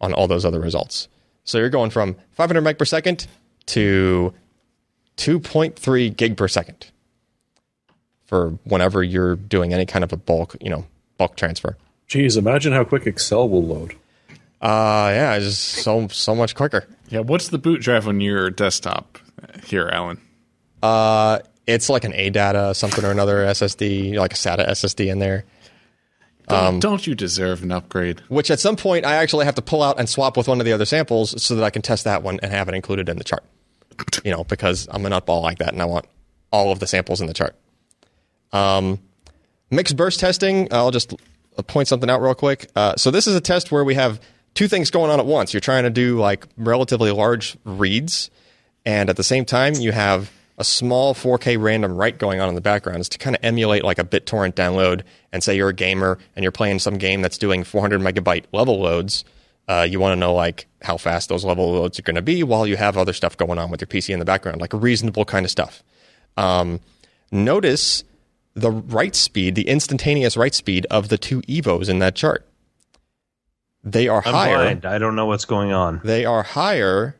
[0.00, 1.08] on all those other results.
[1.44, 3.26] So you're going from 500 meg per second
[3.66, 4.34] to
[5.16, 6.90] 2.3 gig per second
[8.26, 10.84] for whenever you're doing any kind of a bulk, you know,
[11.18, 11.76] bulk transfer.
[12.06, 13.94] Geez, imagine how quick Excel will load.
[14.60, 16.86] Uh, yeah, it's just so so much quicker.
[17.08, 20.18] Yeah, what's the boot drive on your desktop uh, here, Allyn?
[20.82, 25.44] Uh, it's like an ADATA something or another SSD, like a SATA SSD in there.
[26.48, 28.20] Don't, don't you deserve an upgrade?
[28.28, 30.66] which at some point I actually have to pull out and swap with one of
[30.66, 33.16] the other samples so that I can test that one and have it included in
[33.16, 33.44] the chart.
[34.24, 36.06] You know, because I'm a nutball like that and I want
[36.50, 37.54] all of the samples in the chart.
[38.52, 39.00] Um,
[39.70, 41.14] mixed burst testing, I'll just
[41.66, 42.70] point something out real quick.
[42.74, 44.20] Uh, so this is a test where we have
[44.54, 45.52] two things going on at once.
[45.52, 48.30] You're trying to do like relatively large reads,
[48.84, 52.54] and at the same time you have a small 4K random write going on in
[52.54, 53.00] the background.
[53.00, 55.02] is to kind of emulate like a BitTorrent download.
[55.32, 58.80] And say you're a gamer and you're playing some game that's doing 400 megabyte level
[58.80, 59.24] loads.
[59.66, 62.42] Uh, you want to know like how fast those level loads are going to be
[62.42, 64.76] while you have other stuff going on with your PC in the background, like a
[64.76, 65.82] reasonable kind of stuff.
[66.36, 66.80] Um,
[67.32, 68.04] notice
[68.54, 72.46] the write speed, the instantaneous write speed of the two Evos in that chart.
[73.82, 74.56] They are I'm higher.
[74.56, 74.84] blind.
[74.86, 76.00] I don't know what's going on.
[76.04, 77.16] They are higher.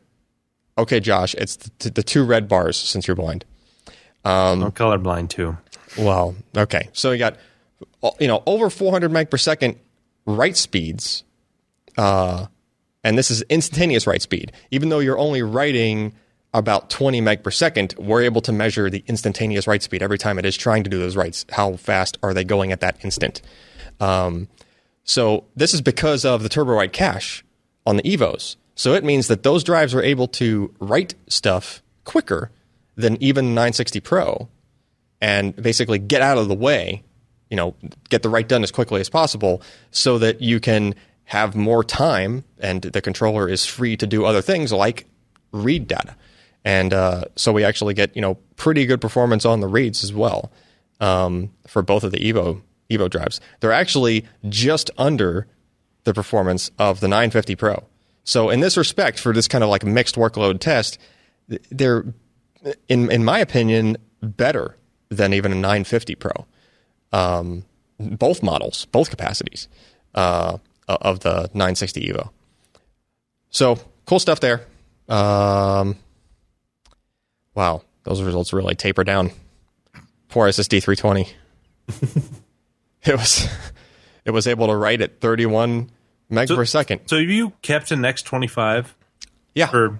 [0.77, 3.45] Okay, Josh, it's the, the two red bars since you're blind.
[4.63, 5.57] I'm colorblind too.
[5.97, 6.89] Well, okay.
[6.93, 7.37] So you got,
[8.03, 9.79] uh, you know, over 400 meg per second
[10.25, 11.23] write speeds,
[11.97, 12.47] uh,
[13.03, 14.51] and this is instantaneous write speed.
[14.71, 16.13] Even though you're only writing
[16.53, 20.39] about 20 meg per second, we're able to measure the instantaneous write speed every time
[20.39, 21.45] it is trying to do those writes.
[21.51, 23.41] How fast are they going at that instant?
[23.99, 24.49] Um,
[25.03, 27.45] so this is because of the TurboWrite cache
[27.85, 28.55] on the Evos.
[28.75, 32.51] So it means that those drives are able to write stuff quicker
[32.95, 34.49] than even 960 Pro
[35.21, 37.03] and basically get out of the way,
[37.49, 37.75] you know,
[38.09, 39.61] get the write done as quickly as possible
[39.91, 44.41] so that you can have more time and the controller is free to do other
[44.41, 45.05] things like
[45.51, 46.15] read data.
[46.63, 50.13] And uh, so we actually get, you know, pretty good performance on the reads as
[50.13, 50.51] well
[50.99, 53.41] um, for both of the Evo Evo drives.
[53.59, 55.47] They're actually just under
[56.03, 57.83] the performance of the 950 Pro.
[58.25, 60.97] So in this respect, for this kind of like mixed workload test,
[61.69, 62.03] they're
[62.89, 64.75] in in my opinion better
[65.09, 66.45] than even a 950 Pro.
[67.13, 67.65] Um,
[67.99, 69.69] both models, both capacities
[70.15, 70.57] uh,
[70.87, 72.29] of the 960 Evo.
[73.49, 74.65] So cool stuff there.
[75.07, 75.95] Um,
[77.53, 79.31] wow, those results really taper down.
[80.29, 81.29] Poor SSD 320.
[83.03, 83.47] it was
[84.25, 85.91] it was able to write at 31
[86.29, 87.01] meg So- per second.
[87.07, 88.87] So have you kept an X25
[89.53, 89.99] Yeah, for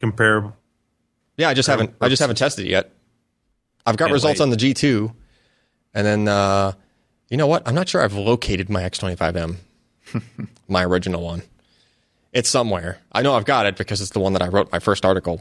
[0.00, 0.52] compare?
[1.36, 1.48] yeah.
[1.48, 2.90] I just haven't I just haven't tested it yet.
[3.86, 4.44] I've got Can't results wait.
[4.44, 5.14] on the G2,
[5.94, 6.72] and then uh,
[7.30, 7.66] you know what?
[7.66, 9.56] I'm not sure I've located my X25M,
[10.68, 11.42] my original one.
[12.32, 12.98] It's somewhere.
[13.10, 15.40] I know I've got it because it's the one that I wrote my first article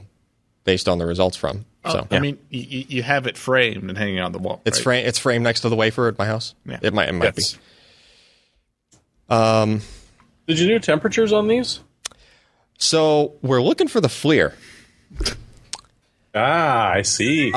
[0.64, 1.66] based on the results from.
[1.86, 4.62] So I mean, you, you have it framed and hanging on the wall.
[4.66, 4.84] it's right?
[4.84, 5.08] framed.
[5.08, 6.54] It's framed next to the wafer at my house.
[6.66, 6.80] Yeah.
[6.82, 7.10] It might.
[7.10, 7.54] It might Yes.
[7.54, 7.60] be.
[9.30, 9.82] Um.
[10.48, 11.82] Did you do temperatures on these?
[12.78, 14.54] So we're looking for the FLIR.
[16.34, 17.52] Ah, I see.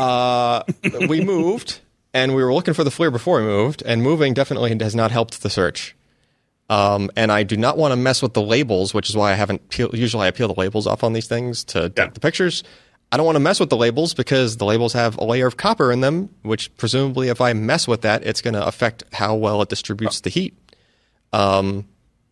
[1.09, 1.81] we moved
[2.13, 5.11] and we were looking for the FLIR before we moved, and moving definitely has not
[5.11, 5.95] helped the search.
[6.69, 9.35] Um, and I do not want to mess with the labels, which is why I
[9.35, 9.69] haven't.
[9.69, 12.63] Peel, usually, I peel the labels off on these things to take the pictures.
[13.13, 15.57] I don't want to mess with the labels because the labels have a layer of
[15.57, 19.35] copper in them, which presumably, if I mess with that, it's going to affect how
[19.35, 20.57] well it distributes the heat.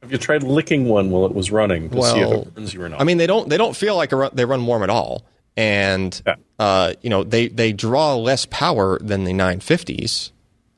[0.02, 2.82] Have you tried licking one while it was running to see if it burns you
[2.82, 3.00] or not?
[3.00, 5.24] I mean, they don't they don't feel like a run, they run warm at all,
[5.56, 6.34] and Yeah.
[6.58, 10.30] uh, you know they they draw less power than the 950s,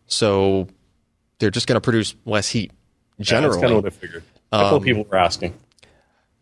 [0.06, 0.68] so
[1.38, 3.60] they're just going to produce less heat Yeah, that's generally.
[3.60, 4.22] kind of what I figured.
[4.52, 5.54] A couple of people were asking.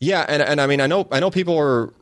[0.01, 1.93] Yeah, and and I mean, I know I know people are.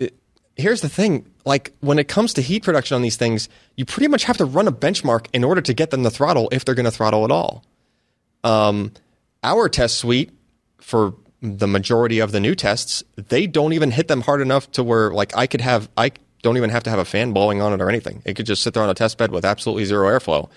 [0.00, 0.14] it-
[0.56, 4.08] here's the thing: like when it comes to heat production on these things, you pretty
[4.08, 6.74] much have to run a benchmark in order to get them to throttle if they're
[6.74, 7.62] going to throttle at all.
[8.42, 8.92] Um,
[9.46, 10.30] our test suite
[10.78, 14.82] for the majority of the new tests, they don't even hit them hard enough to
[14.82, 17.72] where like I could have I don't even have to have a fan blowing on
[17.72, 18.22] it or anything.
[18.24, 20.48] It could just sit there on a test bed with absolutely zero airflow.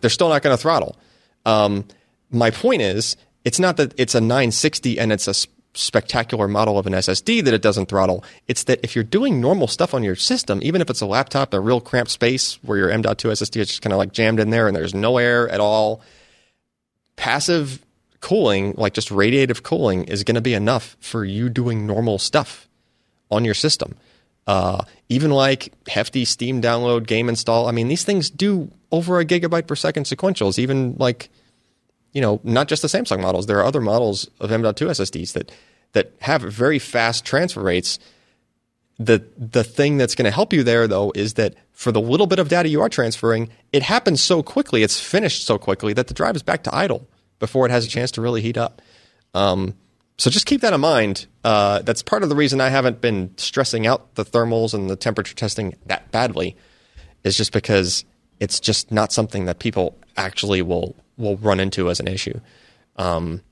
[0.00, 0.96] They're still not going to throttle.
[1.44, 1.84] Um,
[2.30, 5.34] my point is, it's not that it's a 960 and it's a
[5.74, 8.24] spectacular model of an SSD that it doesn't throttle.
[8.48, 11.52] It's that if you're doing normal stuff on your system, even if it's a laptop
[11.52, 14.40] in a real cramped space where your M.2 SSD is just kind of like jammed
[14.40, 16.00] in there and there's no air at all,
[17.16, 17.84] passive
[18.24, 22.66] cooling, like just radiative cooling, is going to be enough for you doing normal stuff
[23.30, 23.96] on your system.
[24.46, 27.68] Uh, even like hefty Steam download, game install.
[27.68, 30.58] I mean, these things do over a gigabyte per second sequentials.
[30.58, 31.28] Even like,
[32.14, 33.44] you know, not just the Samsung models.
[33.44, 35.52] There are other models of M.2 SSDs that
[35.92, 37.98] that have very fast transfer rates.
[38.98, 42.26] The the thing that's going to help you there though is that for the little
[42.26, 46.06] bit of data you are transferring, it happens so quickly, it's finished so quickly that
[46.06, 47.06] the drive is back to idle
[47.38, 48.82] before it has a chance to really heat up.
[49.34, 49.74] Um,
[50.16, 51.26] so just keep that in mind.
[51.42, 54.96] Uh, that's part of the reason I haven't been stressing out the thermals and the
[54.96, 56.56] temperature testing that badly,
[57.24, 58.04] is just because
[58.38, 62.40] it's just not something that people actually will will run into as an issue.
[62.96, 63.42] Um,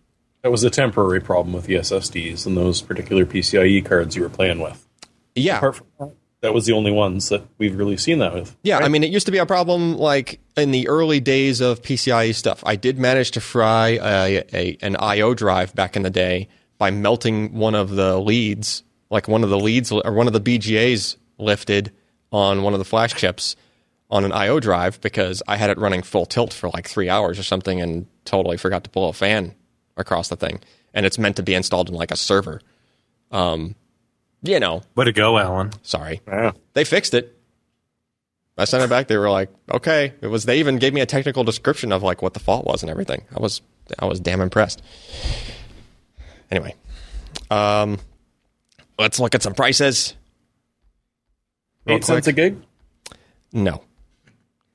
[0.43, 4.29] that was a temporary problem with the SSDs and those particular PCIe cards you were
[4.29, 4.87] playing with.
[5.35, 8.55] Yeah, Apart from that, that was the only ones that we've really seen that with.
[8.63, 11.83] Yeah, I mean, it used to be a problem like in the early days of
[11.83, 12.63] PCIe stuff.
[12.67, 17.55] I did manage to fry a, a, an ioDrive back in the day by melting
[17.55, 21.93] one of the leads, like one of the leads or one of the BGAs lifted
[22.33, 23.55] on one of the flash chips
[24.11, 27.45] on an ioDrive because I had it running full tilt for like three hours or
[27.45, 29.55] something and totally forgot to pull a fan
[29.97, 30.61] across the thing.
[30.93, 32.61] And it's meant to be installed in like a server.
[33.31, 33.77] Um,
[34.43, 35.71] you know, Way to go, Allyn.
[35.83, 36.21] sorry.
[36.27, 36.53] Yeah.
[36.75, 37.39] They fixed it.
[38.59, 39.09] I sent it back.
[39.09, 40.45] They were like, "Okay." It was.
[40.45, 43.23] They even gave me a technical description of like what the fault was and everything.
[43.35, 43.63] I was,
[43.99, 44.83] I was damn impressed.
[46.51, 46.75] Anyway,
[47.51, 47.99] um,
[48.99, 50.15] let's look at some prices.
[51.87, 52.63] Real Eight cents a gig?
[53.55, 53.83] No,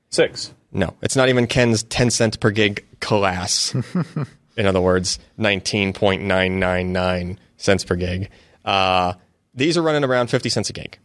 [0.10, 0.54] Six.
[0.72, 3.76] no, it's not even Ken's ten cents per gig class.
[4.58, 8.30] In other words, nineteen point nine nine nine cents per gig.
[8.66, 9.14] Uh,
[9.58, 10.98] these are running around fifty cents a gig.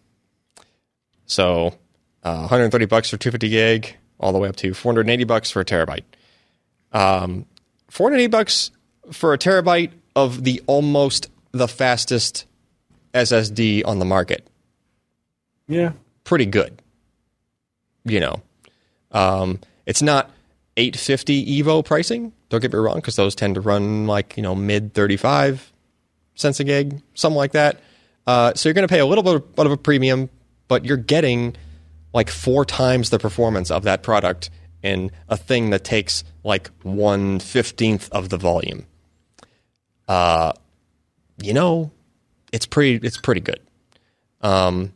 [1.27, 1.75] So,
[2.23, 5.65] uh, 130 bucks for 250 gig, all the way up to 480 bucks for a
[5.65, 6.05] terabyte.
[6.93, 7.47] Um,
[7.89, 8.71] 480 bucks
[9.11, 12.45] for a terabyte of the almost the fastest
[13.15, 14.47] SSD on the market.
[15.69, 15.93] Yeah.
[16.25, 16.81] Pretty good.
[18.05, 18.43] You know,
[19.13, 20.31] um, it's not
[20.77, 22.33] 850 Evo pricing.
[22.49, 25.73] Don't get me wrong, because those tend to run like you know mid 35
[26.35, 27.81] cents a gig, something like that.
[28.27, 30.31] Uh, so you're going to pay a little bit of a premium,
[30.69, 31.57] but you're getting
[32.13, 34.51] like four times the performance of that product
[34.83, 38.87] in a thing that takes like one fifteenth of the volume.
[40.09, 40.53] Uh,
[41.43, 41.91] you know,
[42.53, 43.61] it's pretty it's pretty good.
[44.41, 44.93] Um,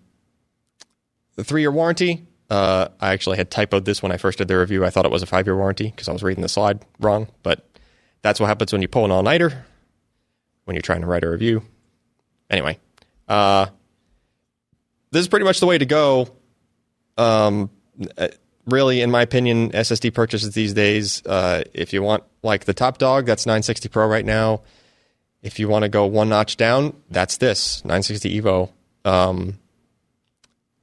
[1.36, 2.26] the three year warranty.
[2.48, 4.84] Uh, I actually had typoed this when I first did the review.
[4.84, 7.28] I thought it was a five year warranty because I was reading the slide wrong.
[7.42, 7.66] But
[8.22, 9.64] that's what happens when you pull an all nighter
[10.64, 11.62] when you're trying to write a review.
[12.50, 12.78] Anyway,
[13.28, 13.66] uh,
[15.10, 16.28] this is pretty much the way to go.
[17.16, 17.70] Um,
[18.66, 21.24] really, in my opinion, SSD purchases these days.
[21.24, 24.62] Uh, if you want like the top dog, that's 960 Pro right now.
[25.42, 28.70] If you want to go one notch down, that's this 960 Evo.
[29.04, 29.58] Um,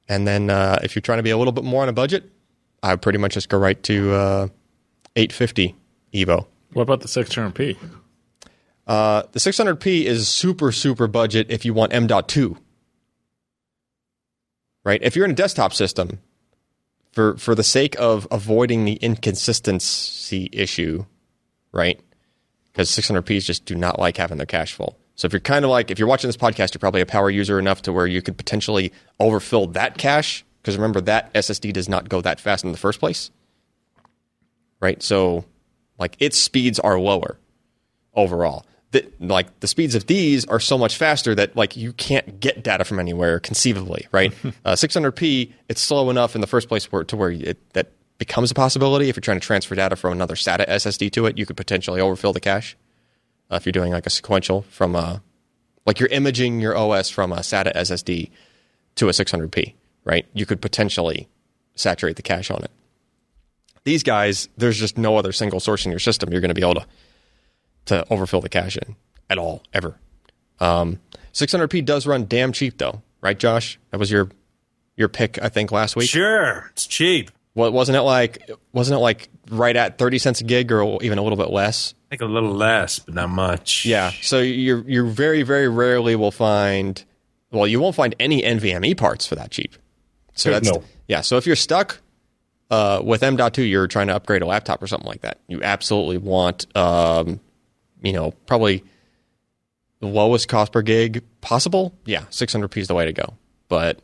[0.08, 2.32] and then uh, if you're trying to be a little bit more on a budget,
[2.82, 4.48] I would pretty much just go right to uh,
[5.16, 5.76] 850
[6.14, 6.46] Evo.
[6.74, 7.78] What about the 600p?
[8.86, 12.58] Uh, the 600p is super super budget if you want M.2.
[14.84, 15.00] Right?
[15.02, 16.20] If you're in a desktop system,
[17.14, 21.06] for for the sake of avoiding the inconsistency issue,
[21.72, 22.00] right?
[22.72, 24.98] Because 600p's just do not like having their cache full.
[25.16, 27.30] So if you're kind of like if you're watching this podcast, you're probably a power
[27.30, 30.44] user enough to where you could potentially overfill that cache.
[30.62, 33.30] Because remember that SSD does not go that fast in the first place,
[34.80, 35.02] right?
[35.04, 35.46] So
[36.00, 37.38] like its speeds are lower
[38.16, 38.66] overall.
[38.94, 42.64] The, like the speeds of these are so much faster that like you can't get
[42.64, 44.34] data from anywhere conceivably, right?
[44.66, 48.52] uh, 600p, it's slow enough in the first place where to where it, that becomes
[48.52, 49.10] a possibility.
[49.10, 52.00] If you're trying to transfer data from another SATA SSD to it, you could potentially
[52.00, 52.78] overfill the cache.
[53.52, 55.22] Uh, if you're doing like a sequential from a
[55.86, 58.32] like you're imaging your OS from a SATA SSD
[58.96, 59.74] to a 600p,
[60.06, 60.26] right?
[60.34, 61.28] You could potentially
[61.76, 62.72] saturate the cache on it.
[63.84, 66.62] These guys, there's just no other single source in your system you're going to be
[66.62, 66.86] able to
[67.86, 68.96] to overfill the cache in
[69.30, 70.00] at all ever.
[70.60, 71.00] Um,
[71.34, 73.80] 600p does run damn cheap though, right, Josh?
[73.92, 74.30] That was your
[74.96, 76.10] your pick, I think, last week.
[76.10, 77.32] Sure, it's cheap.
[77.54, 78.50] What wasn't it like?
[78.72, 81.94] Wasn't it like right at 30 cents a gig, or even a little bit less?
[82.08, 83.86] I think a little less, but not much.
[83.86, 84.12] Yeah.
[84.22, 87.04] So you you very very rarely will find.
[87.52, 89.76] Well, you won't find any NVMe parts for that cheap.
[90.34, 90.84] So that's No.
[91.08, 91.22] yeah.
[91.22, 92.00] So if you're stuck
[92.72, 95.40] uh, with M.2, you're trying to upgrade a laptop or something like that.
[95.48, 97.40] You absolutely want, um,
[98.04, 98.84] you know, probably
[100.00, 101.94] the lowest cost per gig possible.
[102.06, 103.34] Yeah, 600p is the way to go.
[103.70, 104.00] But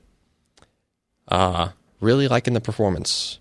[1.27, 1.69] uh,
[2.01, 3.39] really liking the performance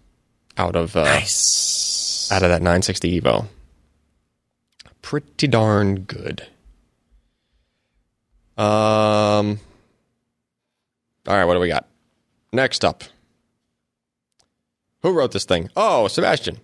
[0.59, 3.47] out of uh, out of that 960 Evo.
[5.01, 6.43] Pretty darn good.
[8.59, 9.61] Um.
[11.27, 11.87] All right, what do we got?
[12.53, 13.05] Next up.
[15.03, 15.71] Who wrote this thing?
[15.77, 16.59] Oh, Sebastian,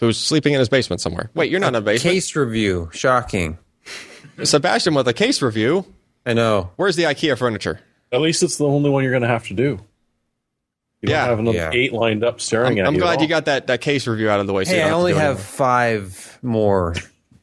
[0.00, 1.30] who's sleeping in his basement somewhere.
[1.34, 2.14] Wait, you're not in a basement.
[2.14, 2.90] Case review.
[2.92, 3.58] Shocking.
[4.42, 5.84] Sebastian with a case review.
[6.26, 6.70] I know.
[6.76, 7.80] Where's the IKEA furniture?
[8.12, 9.78] At least it's the only one you're going to have to do.
[11.02, 11.24] You don't Yeah.
[11.26, 11.70] have another Yeah.
[11.72, 13.00] eight lined up staring I'm, at I'm you.
[13.00, 13.22] at glad all.
[13.22, 14.64] you got that, that case review out of the way.
[14.64, 15.44] So you Hey, I don't only to have anything.
[15.44, 16.94] five more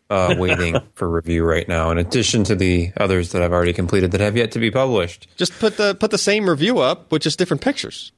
[0.09, 4.11] uh, waiting for review right now, in addition to the others that I've already completed
[4.11, 5.27] that have yet to be published.
[5.37, 8.11] Just put the put the same review up with just different pictures.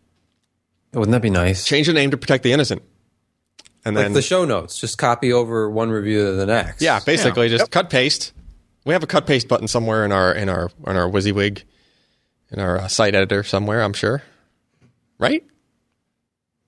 [0.93, 1.65] Wouldn't that be nice?
[1.65, 2.81] Change the name to protect the innocent.
[3.85, 6.81] And Like then the show notes, just copy over one review to the next.
[6.81, 8.33] yeah, basically just cut paste.
[8.85, 11.63] We have a cut paste button somewhere in our in our in our WYSIWYG
[12.51, 13.81] in our uh, site editor somewhere.
[13.83, 14.23] I'm sure,
[15.19, 15.43] right?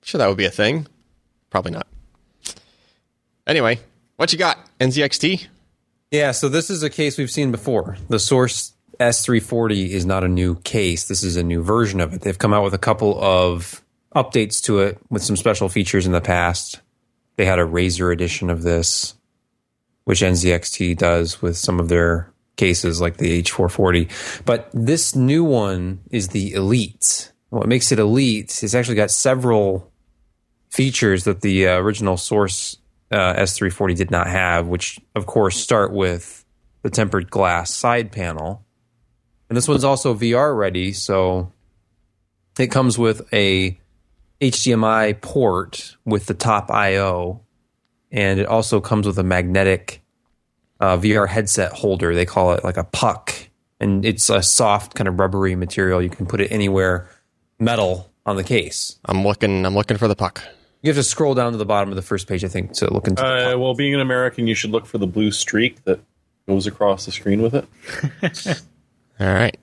[0.03, 0.87] Sure, that would be a thing.
[1.49, 1.87] Probably not.
[3.47, 3.79] Anyway,
[4.17, 4.57] what you got?
[4.79, 5.47] NZXT.
[6.11, 7.97] Yeah, so this is a case we've seen before.
[8.09, 11.07] The Source S340 is not a new case.
[11.07, 12.21] This is a new version of it.
[12.21, 13.81] They've come out with a couple of
[14.15, 16.81] updates to it with some special features in the past.
[17.41, 19.15] They had a Razer edition of this,
[20.03, 24.45] which NZXT does with some of their cases like the H440.
[24.45, 27.31] But this new one is the Elite.
[27.49, 29.91] What makes it Elite is actually got several
[30.69, 32.77] features that the uh, original Source
[33.11, 36.45] uh, S340 did not have, which of course start with
[36.83, 38.63] the tempered glass side panel.
[39.49, 41.51] And this one's also VR ready, so
[42.59, 43.80] it comes with a
[44.41, 47.41] HDMI port with the top I/O,
[48.11, 50.01] and it also comes with a magnetic
[50.79, 52.15] uh, VR headset holder.
[52.15, 53.33] They call it like a puck,
[53.79, 56.01] and it's a soft kind of rubbery material.
[56.01, 57.07] You can put it anywhere,
[57.59, 58.97] metal on the case.
[59.05, 59.65] I'm looking.
[59.65, 60.41] I'm looking for the puck.
[60.81, 62.91] You have to scroll down to the bottom of the first page, I think, to
[62.91, 63.21] look into.
[63.21, 63.59] the Uh, puck.
[63.59, 65.99] well, being an American, you should look for the blue streak that
[66.47, 67.65] goes across the screen with it.
[69.19, 69.55] All right.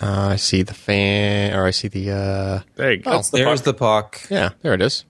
[0.00, 2.10] Uh, I see the fan, or I see the.
[2.12, 3.10] uh There you go.
[3.12, 4.20] Oh, There's the puck.
[4.30, 5.04] Yeah, there it is.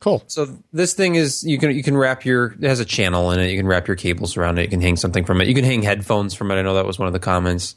[0.00, 0.24] Cool.
[0.26, 3.38] So this thing is you can you can wrap your it has a channel in
[3.38, 3.50] it.
[3.50, 4.62] You can wrap your cables around it.
[4.62, 5.46] You can hang something from it.
[5.46, 6.56] You can hang headphones from it.
[6.56, 7.76] I know that was one of the comments.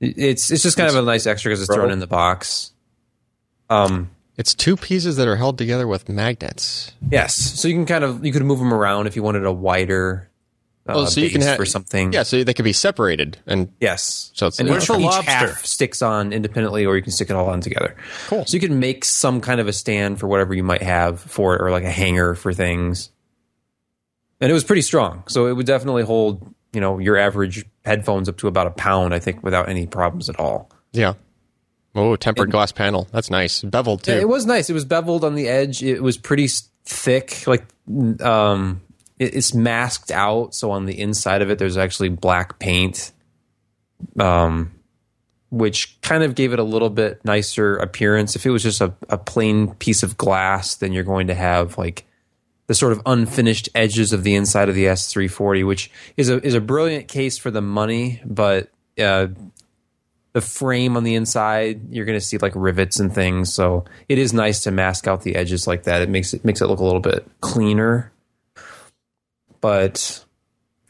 [0.00, 2.72] It's it's just kind of a nice extra because it's thrown in the box.
[3.68, 4.10] Um.
[4.36, 6.92] It's two pieces that are held together with magnets.
[7.10, 7.34] Yes.
[7.34, 10.27] So you can kind of you could move them around if you wanted a wider.
[10.88, 12.12] Uh, Oh, so you can have for something.
[12.14, 14.30] Yeah, so they can be separated, and Yes.
[14.34, 15.22] So it's and like- each, lobster.
[15.30, 17.94] half sticks on independently, or you can stick it all on together.
[18.28, 18.46] Cool.
[18.46, 21.54] So you can make some kind of a stand for whatever you might have for
[21.54, 23.10] it, or like a hanger for things.
[24.40, 28.28] And it was pretty strong, so it would definitely hold you know your average headphones
[28.28, 30.70] up to about a pound, I think, without any problems at all.
[30.92, 31.14] yeah.
[31.94, 33.08] Oh, tempered glass panel.
[33.12, 33.62] That's nice.
[33.62, 34.12] Beveled too.
[34.12, 34.70] Yeah, it was nice.
[34.70, 35.82] It was beveled on the edge.
[35.82, 36.46] It was pretty
[36.84, 37.44] thick.
[37.46, 37.64] Like
[38.22, 38.80] um,
[39.18, 43.12] it's masked out, so on the inside of it, there's actually black paint,
[44.18, 44.72] um,
[45.50, 48.36] which kind of gave it a little bit nicer appearance.
[48.36, 51.78] If it was just a, a plain piece of glass, then you're going to have
[51.78, 52.06] like
[52.68, 56.54] the sort of unfinished edges of the inside of the S340, which is a is
[56.54, 59.28] a brilliant case for the money, but uh,
[60.32, 63.52] the frame on the inside you're going to see like rivets and things.
[63.52, 66.02] So it is nice to mask out the edges like that.
[66.02, 68.12] It makes it makes it look a little bit cleaner
[69.60, 70.24] but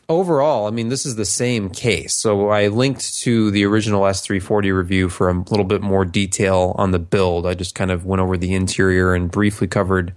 [0.08, 4.74] overall i mean this is the same case so i linked to the original s340
[4.74, 8.20] review for a little bit more detail on the build i just kind of went
[8.20, 10.14] over the interior and briefly covered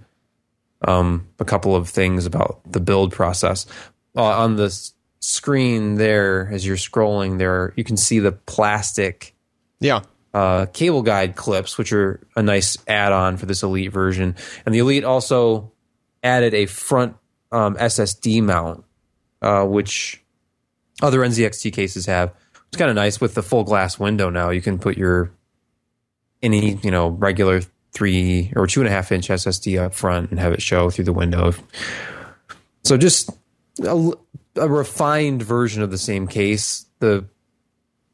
[0.84, 3.66] um, a couple of things about the build process
[4.16, 9.32] uh, on the s- screen there as you're scrolling there you can see the plastic
[9.82, 10.02] yeah.
[10.32, 14.36] uh, cable guide clips, which are a nice add-on for this Elite version.
[14.64, 15.72] And the Elite also
[16.22, 17.16] added a front
[17.52, 18.84] um, SSD mount,
[19.40, 20.22] uh, which
[21.00, 22.34] other NZXT cases have.
[22.68, 24.30] It's kind of nice with the full glass window.
[24.30, 25.30] Now you can put your
[26.42, 27.60] any you know regular
[27.92, 31.04] three or two and a half inch SSD up front and have it show through
[31.04, 31.52] the window.
[32.84, 33.30] So just
[33.84, 34.12] a,
[34.56, 36.86] a refined version of the same case.
[37.00, 37.26] The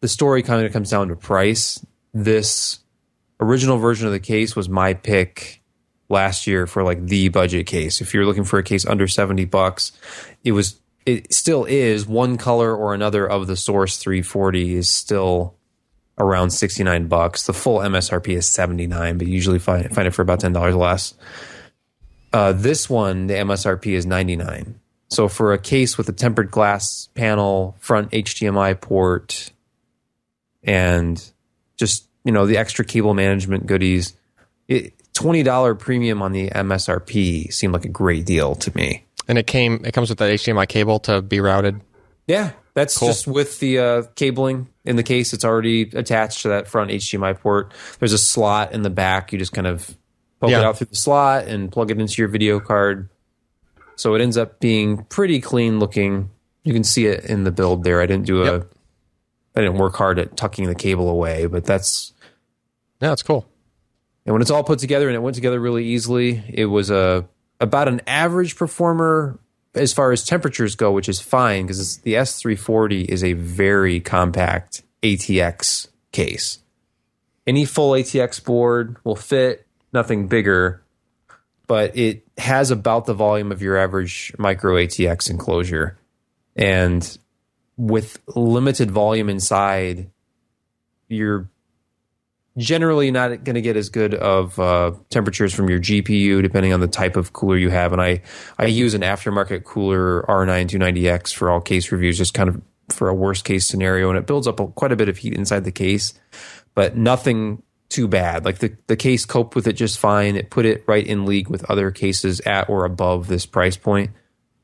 [0.01, 1.84] the story kind of comes down to price.
[2.12, 2.80] This
[3.41, 5.62] original version of the case was my pick
[6.09, 8.01] last year for like the budget case.
[8.01, 9.93] If you're looking for a case under 70 bucks,
[10.45, 15.55] it was it still is one color or another of the source 340 is still
[16.19, 17.47] around 69 bucks.
[17.47, 21.15] The full MSRP is 79, but you usually find find it for about $10 less.
[22.33, 24.79] Uh, this one, the MSRP is 99.
[25.09, 29.51] So for a case with a tempered glass panel, front HDMI port,
[30.63, 31.23] and
[31.79, 34.15] just you know the extra cable management goodies,
[34.67, 39.05] it, twenty dollar premium on the MSRP seemed like a great deal to me.
[39.27, 39.85] And it came.
[39.85, 41.81] It comes with that HDMI cable to be routed.
[42.29, 45.33] Yeah, that's just with the uh, cabling in the case.
[45.33, 47.75] It's already attached to that front HDMI port.
[47.99, 49.33] There's a slot in the back.
[49.33, 49.97] You just kind of
[50.41, 50.61] poke Yeah.
[50.61, 53.09] it out through the slot and plug it into your video card.
[53.97, 56.31] So it ends up being pretty clean looking.
[56.62, 58.01] You can see it in the build there.
[58.01, 58.53] I didn't do a.
[58.59, 58.73] Yep.
[59.57, 62.12] I didn't work hard at tucking the cable away, but that's
[63.01, 63.47] Yeah, that's cool.
[64.29, 67.26] And when it's all put together and it went together really easily, it was a
[67.62, 69.39] about an average performer
[69.74, 74.83] as far as temperatures go, which is fine because the S340 is a very compact
[75.03, 76.59] ATX case.
[77.47, 80.83] Any full ATX board will fit, nothing bigger.
[81.66, 85.97] but it has about the volume of your average micro ATX enclosure.
[86.55, 87.16] And
[87.79, 90.11] with limited volume inside,
[91.09, 91.49] you're
[92.59, 96.81] generally not going to get as good of uh, temperatures from your GPU, depending on
[96.81, 97.93] the type of cooler you have.
[97.93, 98.21] And I,
[98.59, 103.09] I use an aftermarket cooler R9 290X for all case reviews, just kind of for
[103.09, 104.09] a worst case scenario.
[104.11, 106.15] And it builds up quite a bit of heat inside the case,
[106.75, 108.45] but nothing too bad.
[108.45, 110.37] Like the, the case coped with it just fine.
[110.37, 114.11] It put it right in league with other cases at or above this price point.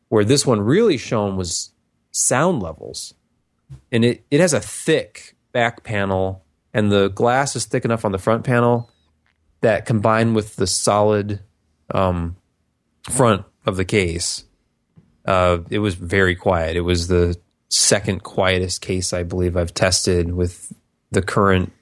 [0.09, 1.73] Where this one really shone was
[2.11, 3.15] sound levels.
[3.91, 6.44] And it, it has a thick back panel,
[6.75, 8.91] and the glass is thick enough on the front panel
[9.61, 11.41] that combined with the solid
[11.95, 12.37] um,
[13.09, 14.45] front of the case,
[15.25, 16.77] uh, it was very quiet.
[16.77, 17.39] It was the
[17.71, 20.73] second quietest case I believe I've tested with
[21.13, 21.73] the current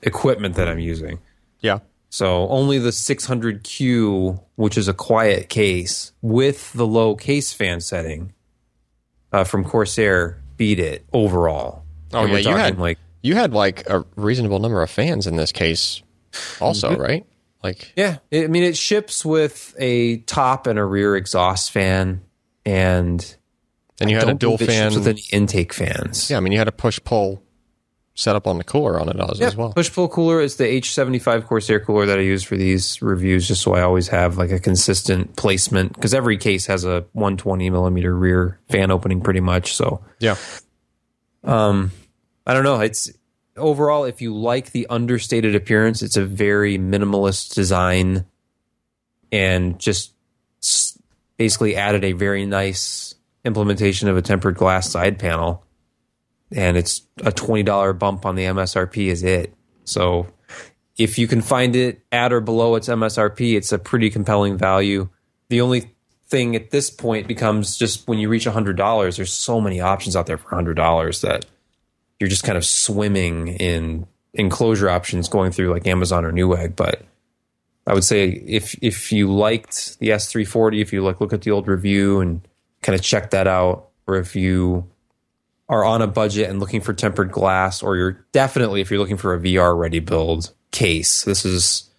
[0.00, 1.18] equipment that I'm using.
[1.60, 1.80] Yeah.
[2.08, 8.32] So only the 600Q, which is a quiet case with the low case fan setting
[9.32, 11.84] uh, from Corsair, beat it overall.
[12.12, 15.36] Oh And yeah, you had like you had like a reasonable number of fans in
[15.36, 16.02] this case,
[16.60, 17.26] also, right?
[17.62, 18.18] Like yeah.
[18.32, 22.22] I mean, it ships with a top and a rear exhaust fan,
[22.64, 23.36] and
[24.00, 24.94] and you had a dual fan.
[24.94, 26.30] with any intake fans.
[26.30, 27.42] Yeah, I mean you had a push pull
[28.14, 29.72] setup on the cooler on it as, as well.
[29.72, 33.62] Push pull cooler is the H75 Corsair cooler that I use for these reviews, just
[33.62, 38.14] so I always have like a consistent placement because every case has a 120 millimeter
[38.14, 39.74] rear fan opening pretty much.
[39.74, 40.36] So Yeah.
[41.44, 41.92] um,
[42.46, 42.80] I don't know.
[42.80, 43.10] It's
[43.56, 48.24] overall, if you like the understated appearance, it's a very minimalist design
[49.32, 50.12] and just
[51.36, 53.14] basically added a very nice
[53.44, 55.64] implementation of a tempered glass side panel.
[56.52, 59.54] And it's a $20 bump on the MSRP is it.
[59.84, 60.26] So
[60.98, 65.08] if you can find it at or below its MSRP, it's a pretty compelling value.
[65.48, 65.92] The only
[66.26, 70.26] thing at this point becomes just when you reach $100, there's so many options out
[70.26, 71.46] there for $100 that
[72.20, 76.76] you're just kind of swimming in enclosure options going through like Amazon or Newegg.
[76.76, 77.02] But
[77.86, 81.50] I would say if if you liked the S340, if you like look at the
[81.50, 82.46] old review and
[82.82, 84.86] kind of check that out, or if you
[85.68, 89.16] are on a budget and looking for tempered glass, or you're definitely if you're looking
[89.16, 91.90] for a VR ready build case, this is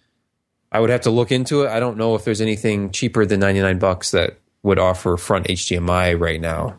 [0.70, 1.70] I would have to look into it.
[1.70, 6.18] I don't know if there's anything cheaper than 99 bucks that would offer front HDMI
[6.18, 6.78] right now.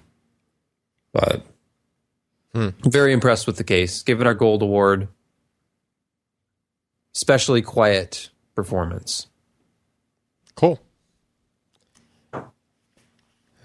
[1.11, 1.45] But
[2.53, 4.03] very impressed with the case.
[4.03, 5.07] Give it our gold award.
[7.15, 9.27] Especially quiet performance.
[10.55, 10.79] Cool.
[12.33, 12.43] All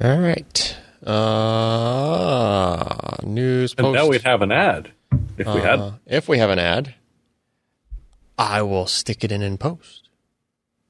[0.01, 0.77] right.
[1.05, 4.93] Uh, news And now we'd have an ad
[5.37, 5.81] if we had.
[5.81, 6.95] Uh, if we have an ad,
[8.37, 10.09] I will stick it in in post.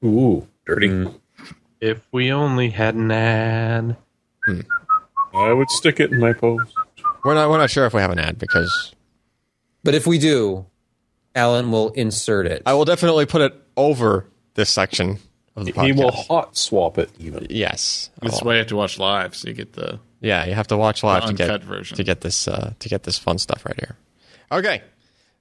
[0.03, 0.89] Ooh, dirty.
[0.89, 1.19] Mm.
[1.79, 3.97] If we only had an ad.
[5.33, 6.73] I would stick it in my post.
[7.23, 7.49] We're not.
[7.49, 8.93] We're not sure if we have an ad because
[9.83, 10.65] But if we do,
[11.35, 12.63] Allyn will insert it.
[12.65, 15.19] I will definitely put it over this section
[15.55, 15.85] of the podcast.
[15.85, 17.47] He will hot swap it even.
[17.49, 18.09] Yes.
[18.21, 19.99] This is I'll- why you have to watch live, so you get the.
[20.21, 21.95] Yeah, you have to watch live to get version.
[21.95, 23.95] to get this uh, to get this fun stuff right here.
[24.51, 24.81] Okay,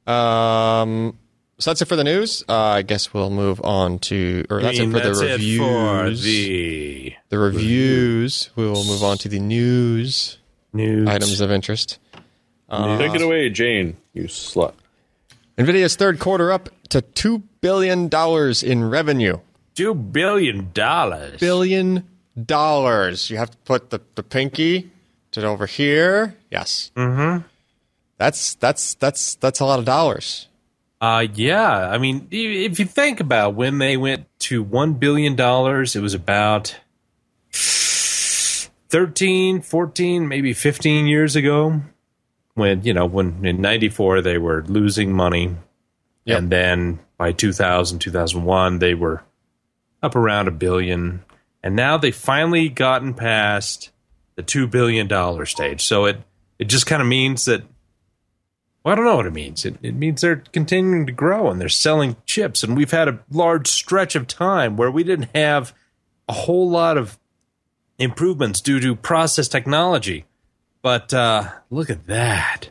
[0.06, 1.18] um,
[1.58, 2.44] so that's it for the news.
[2.48, 5.58] Uh, I guess we'll move on to, or that's I it for that's the it
[5.58, 6.22] for reviews.
[6.22, 8.50] the the reviews.
[8.54, 10.37] We will move on to the news
[10.72, 11.08] news.
[11.08, 11.98] items of interest.
[12.68, 14.74] Uh, Take it away, Jane, you slut.
[15.56, 19.38] Nvidia's third quarter up to two billion dollars in revenue.
[19.74, 21.40] Two billion dollars.
[21.40, 22.06] Billion
[22.44, 23.30] dollars.
[23.30, 24.90] You have to put the, the pinky
[25.32, 26.36] to over here.
[26.50, 26.90] Yes.
[26.96, 27.46] Mm-hmm.
[28.18, 30.48] That's that's that's that's a lot of dollars.
[31.00, 31.88] Uh, yeah.
[31.90, 36.14] I mean, if you think about when they went to one billion dollars, it was
[36.14, 36.76] about
[38.88, 41.82] 13, 14, maybe 15 years ago.
[42.54, 45.54] When, you know, when in 94 they were losing money.
[46.24, 46.38] Yep.
[46.38, 49.22] And then by 2000, 2001, they were
[50.02, 51.24] up around a billion.
[51.62, 53.90] And now they've finally gotten past
[54.34, 55.08] the $2 billion
[55.46, 55.84] stage.
[55.84, 56.20] So it,
[56.58, 57.62] it just kind of means that
[58.84, 59.64] well, I don't know what it means.
[59.64, 62.62] It, it means they're continuing to grow and they're selling chips.
[62.62, 65.74] And we've had a large stretch of time where we didn't have
[66.28, 67.18] a whole lot of
[67.98, 70.24] improvements due to process technology.
[70.82, 72.70] But uh, look at that.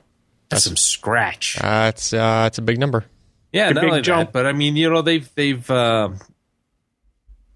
[0.49, 1.57] That's some scratch.
[1.59, 3.05] That's uh, that's a big number.
[3.51, 4.29] Yeah, not big only jump.
[4.29, 6.09] that, but I mean, you know, they've they've uh,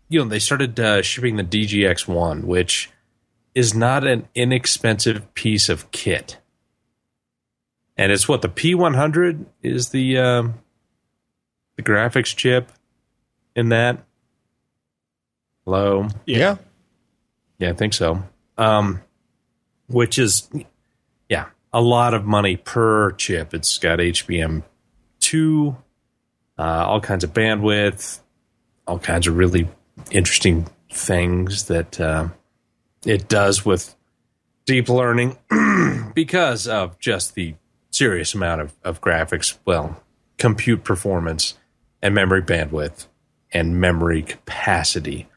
[0.10, 2.90] you know they started uh, shipping the DGX one, which
[3.56, 6.38] is not an inexpensive piece of kit,
[7.98, 10.56] and it's what the P one hundred is the um,
[11.78, 12.72] the graphics chip
[13.56, 14.04] in that.
[15.64, 16.08] Hello.
[16.26, 16.38] Yeah.
[16.38, 16.56] Yeah,
[17.70, 18.24] I think so.
[18.58, 19.02] Um,
[19.88, 20.50] which is,
[21.30, 23.54] yeah, a lot of money per chip.
[23.54, 24.64] It's got HBM
[25.20, 25.76] two,
[26.58, 28.20] uh, all kinds of bandwidth,
[28.88, 29.68] all kinds of really
[30.12, 32.30] interesting things that uh,
[33.06, 33.96] it does with
[34.66, 35.38] deep learning
[36.14, 37.56] because of just the
[37.92, 40.02] serious amount of, of graphics, well,
[40.38, 41.58] compute performance
[42.02, 43.08] and memory bandwidth
[43.52, 45.28] and memory capacity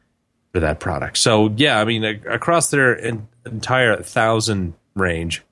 [0.55, 1.18] for that product.
[1.18, 5.42] So yeah, I mean across their en- entire thousand range,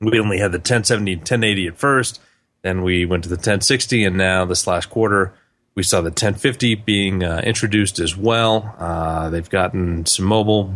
[0.00, 2.18] we only had the 1070 and 1080 at first.
[2.62, 5.34] Then we went to the 1060, and now this last quarter
[5.74, 8.74] we saw the 1050 being uh, introduced as well.
[8.78, 10.74] Uh, they've gotten some mobile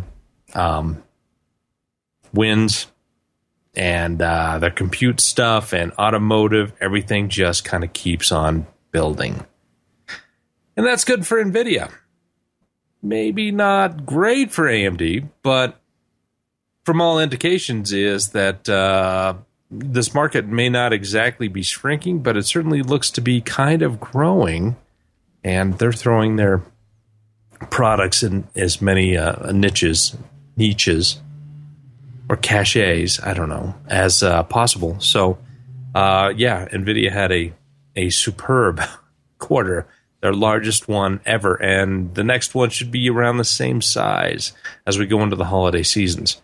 [0.53, 1.01] um,
[2.33, 2.85] wins
[3.73, 6.71] and uh, their compute stuff and automotive.
[6.79, 9.43] Everything just kind of keeps on building,
[10.77, 11.91] and that's good for Nvidia
[13.03, 15.79] maybe not great for AMD, but
[16.85, 19.35] from all indications is that uh,
[19.69, 23.99] this market may not exactly be shrinking, but it certainly looks to be kind of
[23.99, 24.77] growing,
[25.43, 26.63] and they're throwing their
[27.69, 30.15] products in as many uh, niches,
[30.55, 31.19] niches,
[32.29, 34.99] or caches, I don't know, as uh, possible.
[34.99, 35.37] So,
[35.93, 37.53] uh, yeah, Nvidia had a
[37.95, 38.81] a superb
[39.37, 39.87] quarter
[40.23, 44.53] their largest one ever, and the next one should be around the same size
[44.87, 46.41] as we go into the holiday seasons.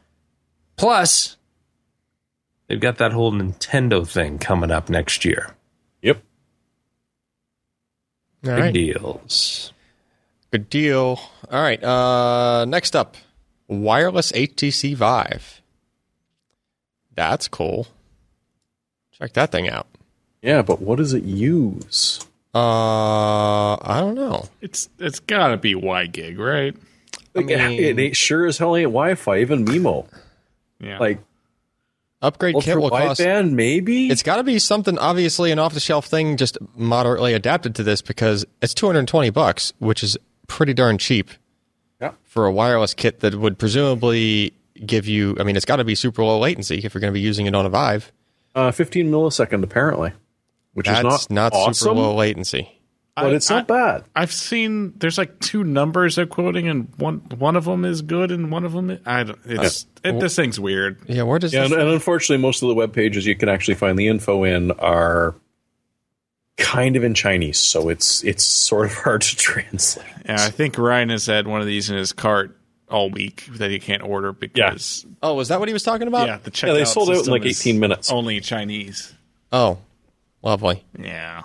[0.76, 1.38] Plus,
[2.68, 5.56] they've got that whole Nintendo thing coming up next year.
[6.02, 6.18] Yep.
[8.44, 8.74] All Big right.
[8.74, 9.72] deals.
[10.52, 11.18] Good deal.
[11.50, 11.82] All right.
[11.82, 13.16] Uh, next up,
[13.70, 15.62] wireless HTC Vive.
[17.16, 17.88] That's cool.
[19.14, 19.88] Check that thing out.
[20.42, 22.26] Yeah, but what does it use?
[22.56, 24.46] Uh, I don't know.
[24.62, 26.76] It's it's gotta be WiGig, right?
[27.36, 30.08] Like, mean- it ain't sure as hell ain't Wi-Fi, even MIMO.
[30.80, 30.98] Yeah.
[31.00, 31.20] Like
[32.22, 33.22] Upgrade kit ultra will cost.
[33.22, 34.10] wideband, maybe.
[34.10, 38.46] It's got to be something obviously an off-the-shelf thing, just moderately adapted to this because
[38.62, 41.30] it's 220 bucks, which is pretty darn cheap
[42.02, 42.12] Yeah.
[42.26, 44.52] for a wireless kit that would presumably
[44.86, 45.38] give you.
[45.40, 47.46] I mean, it's got to be super low latency if you're going to be using
[47.46, 48.12] it on a Vive.
[48.54, 50.12] uh, 15 millisecond apparently,
[50.80, 52.72] which That's is not not awesome, super low latency.
[53.16, 54.06] but I- it's not bad.
[54.16, 58.32] I've seen there's like two numbers they're quoting, and one one of them is good,
[58.32, 59.38] and one of them is, I don't.
[59.46, 60.98] It's it, this thing's weird.
[61.08, 61.74] Yeah, where does Yeah, this?
[61.74, 64.72] and, and unfortunately, most of the web pages you can actually find the info in
[64.72, 65.36] are
[66.58, 70.06] kind of in Chinese, so it's it's sort of hard to translate.
[70.26, 72.56] Yeah, I think Ryan has had one of these in his cart
[72.90, 76.28] all week that he can't order because oh, was that what he was talking about?
[76.28, 78.12] yeah, the checkout Yeah, they sold out in like 18 minutes.
[78.12, 79.14] Only Chinese.
[79.52, 79.78] Oh,
[80.42, 80.84] lovely.
[80.98, 81.44] Yeah.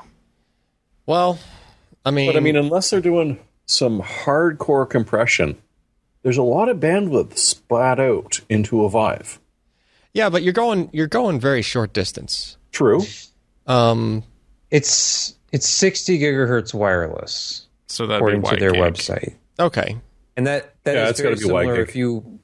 [1.07, 1.39] Well,
[2.05, 5.57] I mean, But I mean, unless they're doing some hardcore compression,
[6.23, 9.39] there's a lot of bandwidth spat out into a Vive.
[10.13, 12.57] yeah, but you're going you're going very short distance.
[12.73, 13.03] True.
[13.67, 14.23] Um,
[14.71, 19.97] It's it's 60 gigahertz wireless So that according to their website, okay.
[20.37, 21.81] and that that is Yeah, it's very gotta be wide similar.
[21.83, 22.41] If you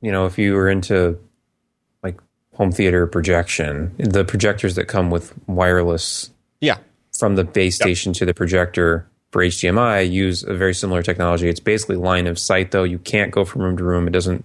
[0.00, 1.18] you know if you were into like
[2.54, 6.30] home theater projection, the projectors that come with wireless
[6.60, 6.78] Yeah,
[7.18, 11.48] from the base station to the projector for HDMI use a very similar technology.
[11.48, 12.84] It's basically line of sight, though.
[12.84, 14.06] You can't go from room to room.
[14.06, 14.44] It doesn't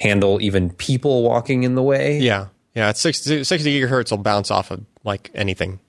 [0.00, 2.18] handle even people walking in the way.
[2.18, 2.90] yeah, yeah.
[2.90, 5.80] It's 60, 60 gigahertz will bounce off of like anything.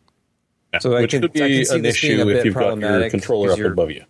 [0.80, 2.46] So I Which can- could I can see an this being a issue if bit
[2.46, 4.04] you've got your controller up above you.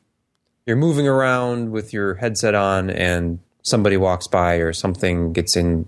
[0.65, 5.85] You're moving around with your headset on, and somebody walks by or something gets in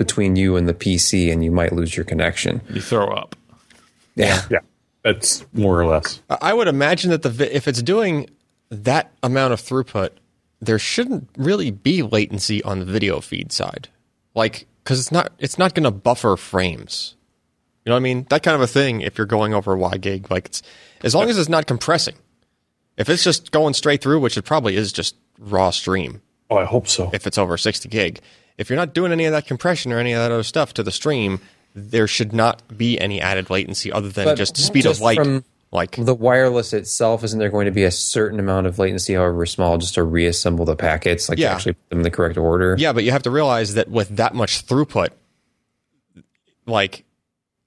[0.00, 2.62] between you and the PC, and you might lose your connection.
[2.70, 3.36] You throw up.
[4.16, 4.40] Yeah.
[4.50, 4.58] Yeah,
[5.04, 6.22] that's more or less.
[6.30, 8.30] I would imagine that the if it's doing
[8.70, 10.10] that amount of throughput,
[10.60, 13.88] there shouldn't really be latency on the video feed side,
[14.34, 17.14] like because it's not it's not going to buffer frames.
[17.84, 18.26] You know what I mean?
[18.30, 19.02] That kind of a thing.
[19.02, 20.62] If you're going over a wide gig, like it's
[21.02, 22.16] as long as it's not compressing.
[22.96, 26.20] If it's just going straight through, which it probably is just raw stream,
[26.50, 27.10] Oh, I hope so.
[27.14, 28.20] if it's over 60 gig.
[28.60, 30.82] If you're not doing any of that compression or any of that other stuff to
[30.82, 31.40] the stream,
[31.74, 35.16] there should not be any added latency other than But just speed just of light.
[35.16, 39.14] from like The wireless itself, isn't there going to be a certain amount of latency,
[39.14, 41.48] however small, just to reassemble the packets, like Yeah.
[41.48, 42.76] to actually put them in the correct order?
[42.78, 45.08] Yeah, but you have to realize that with that much throughput,
[46.66, 47.04] like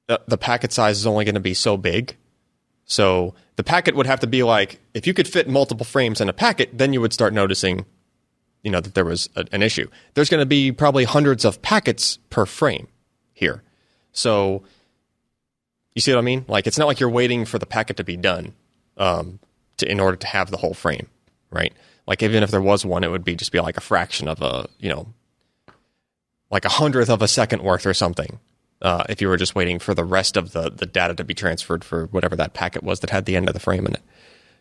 [0.08, 2.16] the, the packet size is only going to be so big.
[2.86, 6.30] So the packet would have to be like if you could fit multiple frames in
[6.30, 7.86] a packet, then you would start noticing,
[8.64, 9.88] you know, that there was a, an issue.
[10.14, 12.88] There's going to be probably hundreds of packets per frame
[13.34, 13.61] here.
[14.14, 14.64] So
[15.93, 16.45] you see what I mean?
[16.47, 18.53] Like it's not like you're waiting for the packet to be done
[18.97, 19.39] um,
[19.78, 21.07] to in order to have the whole frame,
[21.51, 21.74] right?
[22.07, 24.41] Like even if there was one, it would be just be like a fraction of
[24.41, 25.07] a you know,
[26.49, 28.39] like a hundredth of a second worth or something.
[28.82, 31.34] Uh, if you were just waiting for the rest of the the data to be
[31.34, 34.01] transferred for whatever that packet was that had the end of the frame in it.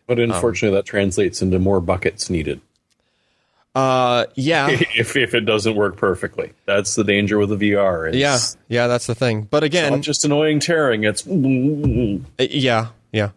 [0.07, 2.59] But unfortunately, that translates into more buckets needed
[3.75, 6.53] Uh, yeah, if if it doesn't work perfectly.
[6.65, 8.07] That's the danger with the VR.
[8.09, 8.87] It's yeah, yeah.
[8.87, 9.43] That's the thing.
[9.43, 11.03] But again, not just annoying tearing.
[11.03, 13.29] It's Uh, Yeah, yeah.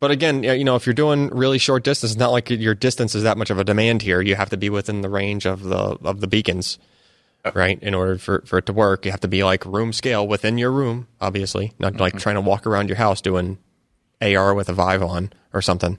[0.00, 3.14] But again, you know, if you're doing really short distance, it's not like your distance
[3.14, 4.20] is that much of a demand here.
[4.20, 6.78] You have to be within the range of the of the beacons,
[7.54, 7.82] right?
[7.82, 10.58] In order for, for it to work, you have to be like room scale within
[10.58, 13.56] your room, obviously, not like trying to walk around your house doing
[14.20, 15.98] AR with a Vive on or something.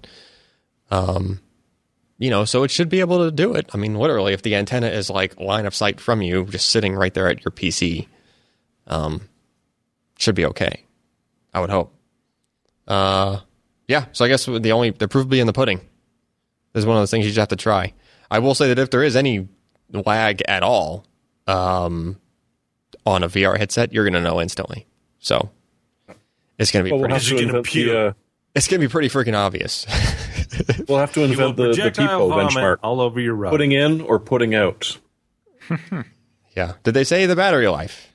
[0.91, 1.39] Um,
[2.17, 3.69] you know, so it should be able to do it.
[3.73, 6.95] I mean, literally, if the antenna is like line of sight from you, just sitting
[6.95, 8.07] right there at your PC,
[8.87, 9.27] um,
[10.17, 10.83] should be okay.
[11.53, 11.93] I would hope.
[12.87, 13.39] Uh,
[13.87, 14.05] yeah.
[14.11, 15.79] So I guess the only the proof will be in the pudding.
[16.73, 17.93] This is one of those things you just have to try.
[18.29, 19.47] I will say that if there is any
[19.91, 21.05] lag at all,
[21.47, 22.19] um,
[23.05, 24.87] on a VR headset, you're gonna know instantly.
[25.19, 25.49] So
[26.57, 28.13] it's gonna be well, we'll pretty, have to you're gonna the uh,
[28.55, 29.85] it's gonna be pretty freaking obvious.
[30.87, 32.77] we'll have to You invent the, the projectile people benchmark.
[32.83, 33.51] all over your rug.
[33.51, 34.97] Putting in or putting out.
[36.55, 36.73] yeah.
[36.83, 38.11] Did they say the battery life?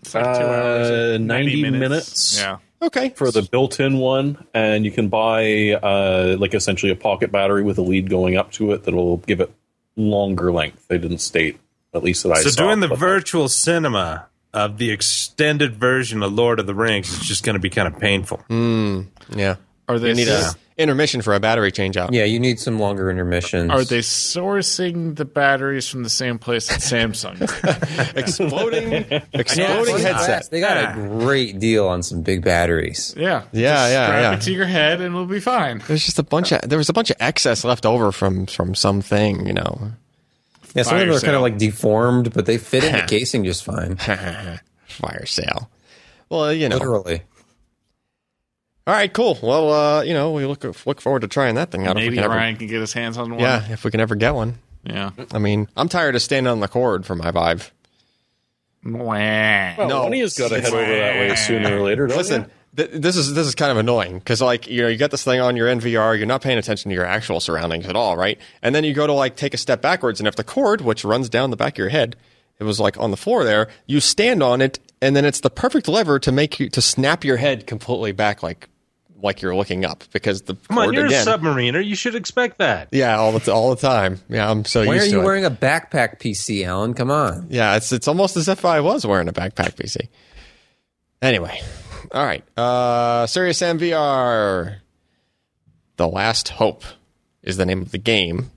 [0.00, 2.38] It's like two hours, Uh, and 90 minutes.
[2.38, 2.58] Yeah.
[2.82, 3.10] Okay.
[3.10, 7.78] for the built-in one, and you can buy uh, like essentially a pocket battery with
[7.78, 9.50] a lead going up to it that'll give it
[9.96, 10.86] longer length.
[10.88, 11.58] They didn't state,
[11.94, 12.64] at least that I so saw.
[12.66, 17.20] doing the but- virtual cinema of the extended version of Lord of the Rings is
[17.20, 18.40] just going to be kind of painful.
[19.34, 19.56] Yeah.
[19.88, 22.12] Are they You need s- a intermission for a battery change out.
[22.14, 23.70] Yeah, you need some longer intermissions.
[23.70, 27.38] are they sourcing the batteries from the same place that Samsung?
[28.16, 30.26] Exploding, Yeah, exploding it's headset.
[30.26, 30.50] fast.
[30.50, 33.14] They got a great deal on some big batteries.
[33.16, 33.42] yeah.
[33.52, 34.34] Yeah, Just yeah, strap yeah.
[34.34, 35.82] it to your head and we'll be fine.
[35.86, 38.74] There's just a bunch of there was a bunch of excess left over from from
[38.74, 39.92] something, you know.
[40.74, 43.02] Yeah, some of them Fire are kind of like deformed, but they fit in the
[43.06, 43.96] casing just fine.
[43.96, 45.70] Fire sale.
[46.30, 46.76] Well, you know.
[46.78, 47.22] Literally.
[48.86, 49.38] All right, cool.
[49.42, 51.96] Well, uh, you know, we look look forward to trying that thing out.
[51.96, 53.40] if we Maybe can ever, Ryan can get his hands on one.
[53.40, 54.58] yeah, if we can ever get one.
[54.84, 55.10] Yeah.
[55.32, 57.72] I mean, I'm tired of standing on the cord for my Vive.
[58.84, 59.74] Wah.
[59.78, 60.02] Well, No.
[60.02, 62.06] one of you's got to head over that way sooner or later.
[62.06, 64.98] Don't Listen, th- this is this is kind of annoying because like you know you
[64.98, 67.96] got this thing on your NVR, you're not paying attention to your actual surroundings at
[67.96, 68.38] all, right?
[68.62, 71.04] And then you go to like take a step backwards, and if the cord, which
[71.04, 72.16] runs down the back of your head,
[72.58, 75.48] it was like on the floor there, you stand on it, and then it's the
[75.50, 78.68] perfect lever to make you to snap your head completely back, like
[79.24, 81.26] like you're looking up because the Come on, you're again.
[81.26, 81.84] a submariner.
[81.84, 82.88] You should expect that.
[82.92, 84.20] yeah, all the all the time.
[84.28, 85.24] Yeah, I'm so Why are used to you it.
[85.24, 86.94] wearing a backpack PC, Allyn?
[86.94, 87.46] Come on.
[87.50, 90.08] Yeah, it's it's almost as if I was wearing a backpack PC.
[91.22, 91.60] Anyway,
[92.12, 92.44] all right.
[92.58, 94.76] Uh Serious Sam VR,
[95.96, 96.84] The Last Hope
[97.42, 98.50] is the name of the game.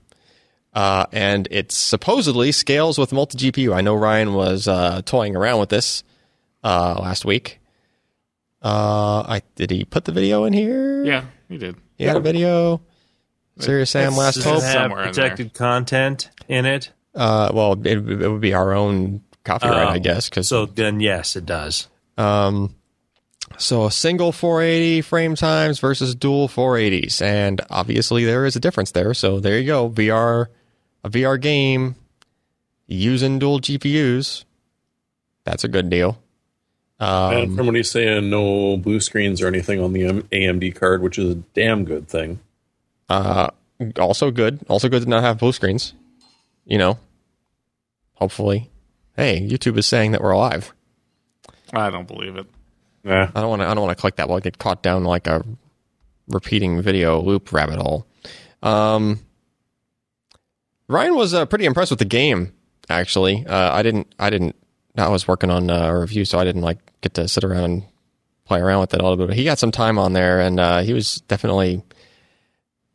[0.74, 3.74] Uh, and it supposedly scales with multi GPU.
[3.74, 6.04] I know Ryan was uh, toying around with this
[6.62, 7.58] uh, last week.
[8.62, 11.04] Uh, I did he put the video in here?
[11.04, 11.76] Yeah, he did.
[11.96, 12.80] he had a video.
[13.60, 14.58] Serious Sam Last Does Hope.
[14.58, 15.22] it have somewhere in there.
[15.24, 16.92] protected content in it?
[17.14, 21.00] Uh, well, it, it would be our own copyright, Oh, I guess, because So then,
[21.00, 21.88] yes, it does.
[22.16, 22.76] Um,
[23.56, 28.92] so a single 480 frame times versus dual 480s, and obviously there is a difference
[28.92, 29.12] there.
[29.14, 30.46] So there you go, VR,
[31.02, 31.96] a VR game
[32.86, 34.44] using dual GPUs.
[35.44, 36.22] That's a good deal.
[37.00, 41.18] And from what he's saying, no blue screens or anything on the AMD card, which
[41.18, 42.40] is a damn good thing.
[43.08, 43.50] Uh,
[43.98, 44.60] also good.
[44.68, 45.94] Also good to not have blue screens.
[46.64, 46.98] You know,
[48.14, 48.70] hopefully.
[49.16, 50.74] Hey, YouTube is saying that we're alive.
[51.72, 52.46] I don't believe it.
[53.04, 53.28] Nah.
[53.34, 53.68] I don't want to.
[53.68, 54.28] I don't want to click that.
[54.28, 55.44] While I get caught down like a
[56.28, 58.06] repeating video loop rabbit hole.
[58.62, 59.20] Um,
[60.88, 62.52] Ryan was uh, pretty impressed with the game.
[62.90, 64.14] Actually, uh, I didn't.
[64.18, 64.56] I didn't.
[64.98, 67.64] I was working on uh, a review, so I didn't like get to sit around
[67.64, 67.82] and
[68.44, 69.28] play around with it a little bit.
[69.28, 71.82] But he got some time on there, and uh, he was definitely,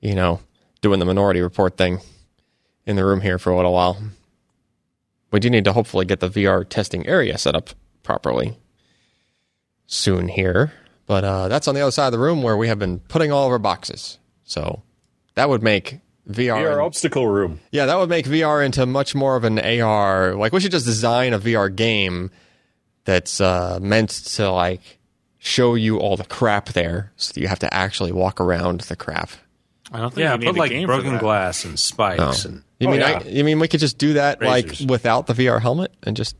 [0.02, 0.40] you know,
[0.82, 2.00] doing the Minority Report thing
[2.86, 3.98] in the room here for a little while.
[5.32, 7.72] We do need to hopefully get the VR testing area set up
[8.04, 8.58] properly
[9.88, 10.74] soon here.
[11.06, 13.32] But uh, that's on the other side of the room where we have been putting
[13.32, 14.20] all of our boxes.
[14.44, 14.84] So
[15.36, 16.00] that would make
[16.30, 16.62] VR.
[16.64, 17.60] VR obstacle room.
[17.72, 20.36] yeah, that would make VR into much more of an AR.
[20.36, 22.32] Like we should just design a VR game
[23.06, 25.00] that's uh, meant to like
[25.40, 28.96] show you all the crap there, so that you have to actually walk around the
[28.96, 29.32] crap.
[29.92, 32.64] I don't think Yeah, you need put a like game broken glass and spikes and
[32.80, 33.20] You Oh, mean yeah.
[33.24, 34.80] I, you mean we could just do that Razors.
[34.82, 36.36] like without the VR helmet and just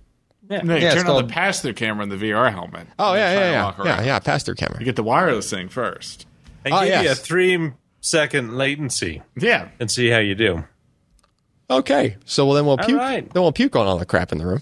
[0.50, 2.88] No, you Yeah, turn on called- the pass-through camera in the VR helmet.
[2.98, 4.80] oh and yeah yeah yeah yeah yeah pass through camera.
[4.80, 6.26] You get the wireless thing first.
[6.66, 7.72] and Oh, give you a three
[8.04, 9.70] second latency Yeah.
[9.80, 10.66] and see how you do.
[11.70, 13.00] Okay, so well, then we'll All puke.
[13.00, 13.34] right.
[13.34, 14.62] Then we'll puke on all the crap in the room.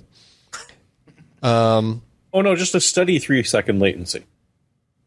[1.44, 2.04] Um.
[2.34, 4.24] Oh no, just a steady three second latency,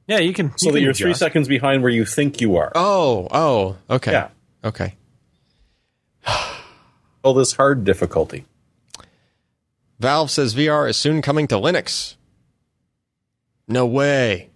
[0.08, 0.50] Yeah, you can.
[0.58, 1.20] so you that can you're three adjust.
[1.20, 2.72] seconds behind where you think you are.
[2.74, 4.28] Oh, oh, okay, Yeah.
[4.64, 4.96] okay.
[7.22, 8.44] All this hard difficulty.
[10.00, 12.16] Valve says VR is soon coming to Linux.
[13.66, 14.50] No way.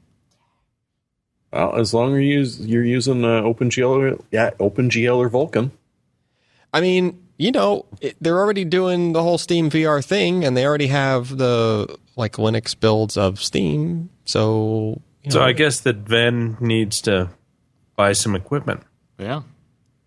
[1.52, 5.70] Well, as long as you're, use, you're using uh, OpenGL, or, yeah, OpenGL or Vulkan.
[6.72, 10.66] I mean, you know, it, they're already doing the whole Steam VR thing, and they
[10.66, 14.10] already have the like Linux builds of Steam.
[14.26, 17.30] So, you So I guess that Ven needs to
[17.96, 18.82] buy some equipment,
[19.18, 19.42] Yeah.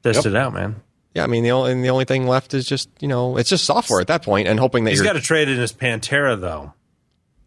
[0.03, 0.25] test Yep.
[0.27, 0.75] it out, man.
[1.15, 3.65] yeah, I mean, the only the only thing left is just you know, it's just
[3.65, 6.39] software at that point, and hoping that He's you're got to trade in his Pantera
[6.39, 6.73] though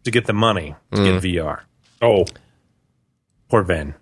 [0.03, 1.05] to get the money to Mm.
[1.23, 1.61] get VR.
[2.03, 2.25] Oh,
[3.49, 3.95] Poor Ven.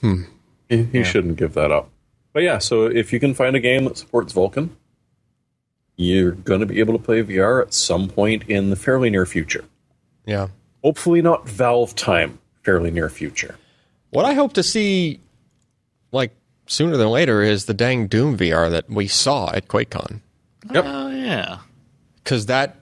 [0.00, 1.90] he, he shouldn't give that up.
[2.32, 4.70] But yeah, so if you can find a game that supports Vulkan,
[5.96, 9.26] you're going to be able to play VR at some point in the fairly near
[9.26, 9.64] future.
[10.26, 10.48] yeah.
[10.84, 13.56] Hopefully not Valve time, fairly near future.
[14.10, 15.18] What I hope to see,
[16.12, 16.30] like
[16.66, 20.20] sooner than later, is the dang Doom VR that we saw at QuakeCon
[20.72, 20.84] Yep.
[20.86, 21.58] Oh, yeah.
[22.22, 22.76] because that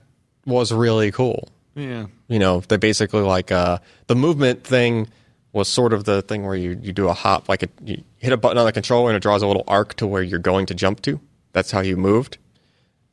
[0.45, 1.49] was really cool.
[1.73, 2.05] Yeah.
[2.27, 5.07] You know, they basically like uh, the movement thing
[5.53, 8.33] was sort of the thing where you, you do a hop, like a, you hit
[8.33, 10.65] a button on the controller and it draws a little arc to where you're going
[10.67, 11.19] to jump to.
[11.53, 12.37] That's how you moved.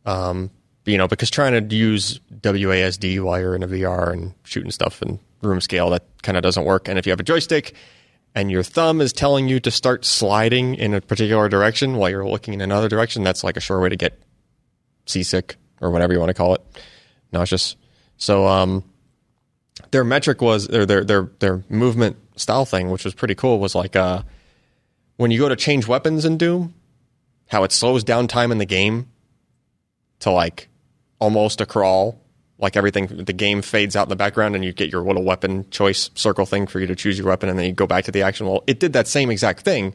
[0.05, 0.51] Um,
[0.85, 5.01] you know, because trying to use WASD while you're in a VR and shooting stuff
[5.01, 6.89] in room scale, that kind of doesn't work.
[6.89, 7.75] And if you have a joystick
[8.35, 12.29] and your thumb is telling you to start sliding in a particular direction while you're
[12.29, 14.21] looking in another direction, that's like a sure way to get
[15.07, 16.61] seasick or whatever you want to call it,
[17.33, 17.77] nauseous.
[18.17, 18.85] So, um,
[19.91, 23.59] their metric was their their their movement style thing, which was pretty cool.
[23.59, 24.23] Was like uh,
[25.17, 26.75] when you go to change weapons in Doom,
[27.49, 29.09] how it slows down time in the game
[30.21, 30.69] to like
[31.19, 32.21] almost a crawl.
[32.57, 35.69] Like everything, the game fades out in the background, and you get your little weapon
[35.71, 38.13] choice circle thing for you to choose your weapon, and then you go back to
[38.13, 38.47] the action.
[38.47, 39.93] Well, it did that same exact thing,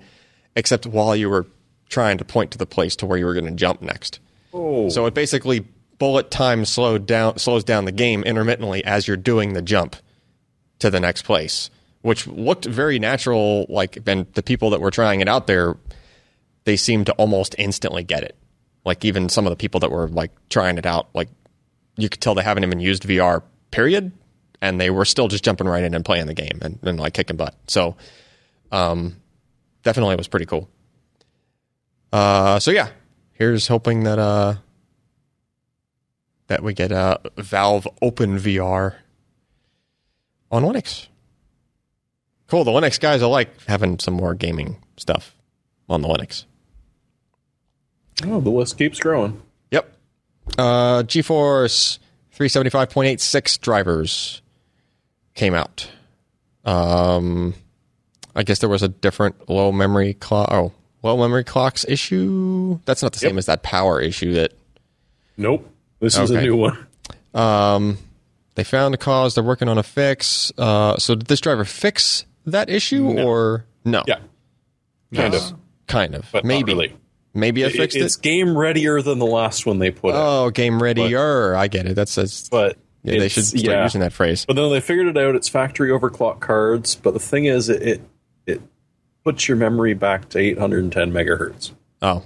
[0.58, 1.48] except while you were
[1.88, 4.20] trying to point to the place to where you were going to jump next.
[4.54, 5.66] Oh, So it basically
[6.00, 9.96] bullet time slowed down slows down the game intermittently as you're doing the jump
[10.80, 11.70] to the next place,
[12.02, 13.66] which looked very natural.
[13.70, 15.78] Like, and the people that were trying it out there,
[16.64, 18.36] they seemed to almost instantly get it.
[18.86, 21.30] Like even some of the people that were like trying it out, like
[21.98, 23.44] you could tell they haven't even used VR.
[23.72, 24.12] Period.
[24.62, 27.14] And they were still just jumping right in and playing the game and, and like
[27.14, 27.56] kicking butt.
[27.68, 27.96] So,
[28.72, 29.16] um,
[29.84, 30.70] definitely was pretty cool.
[32.12, 32.90] Uh, so yeah,
[33.34, 34.56] here's hoping that uh
[36.48, 38.96] that we get uh Valve Open VR
[40.52, 41.09] on Linux.
[42.50, 42.64] Cool.
[42.64, 45.36] The Linux guys, I like having some more gaming stuff
[45.88, 46.46] on the Linux.
[48.26, 49.42] oh, the list keeps growing.
[49.72, 49.92] Yep.
[50.58, 52.00] Uh, GeForce
[52.36, 54.42] 375.86 drivers
[55.36, 55.90] came out.
[56.66, 57.54] Um,
[58.36, 60.50] I guess there was a different low memory clock.
[60.52, 60.74] Oh,
[61.04, 62.80] low memory clocks issue.
[62.86, 63.38] That's not the same Yep.
[63.38, 64.54] as that power issue that
[65.38, 65.70] Nope,
[66.00, 66.86] this is a new one.
[67.34, 67.98] um,
[68.56, 69.36] they found a cause.
[69.36, 70.52] They're working on a fix.
[70.58, 74.04] Uh, so did this driver fix that issue or no?
[74.08, 74.20] Yeah,
[75.14, 75.54] kind of,
[75.88, 76.26] kind of.
[76.32, 76.74] but maybe.
[76.74, 76.96] not really.
[77.34, 78.22] Maybe it It- fixed it's it.
[78.24, 80.46] game readier than the last one they put out.
[80.46, 81.56] Oh, game readier.
[81.56, 81.94] I get it.
[81.96, 83.84] That's, that's But yeah, they should start yeah.
[83.84, 84.46] using that phrase.
[84.46, 85.36] But then they figured it out.
[85.36, 86.96] It's factory overclock cards.
[86.96, 88.02] But the thing is, it it,
[88.48, 88.62] it
[89.24, 91.72] puts your memory back to 810 megahertz,
[92.02, 92.24] Oh,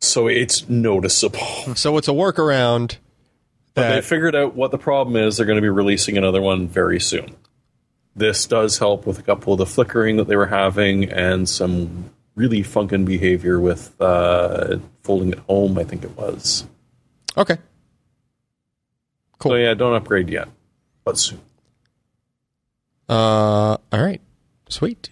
[0.00, 1.38] so it's noticeable.
[1.76, 2.96] so it's a workaround.
[3.74, 5.36] But they figured out what the problem is.
[5.36, 7.36] They're going to be releasing another one very soon.
[8.14, 12.10] This does help with a couple of the flickering that they were having and some
[12.34, 15.78] really funkin' behavior with uh, folding at home.
[15.78, 16.66] I think it was.
[17.36, 17.56] okay.
[19.38, 19.52] Cool.
[19.52, 20.48] So yeah, don't upgrade yet,
[21.04, 21.40] but soon.
[23.08, 24.20] Uh, all right,
[24.68, 25.10] sweet.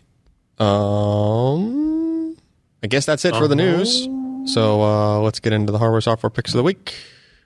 [0.59, 2.37] Um,
[2.83, 4.09] I guess that's it for the news.
[4.47, 6.95] So uh, let's get into the hardware software picks of the week.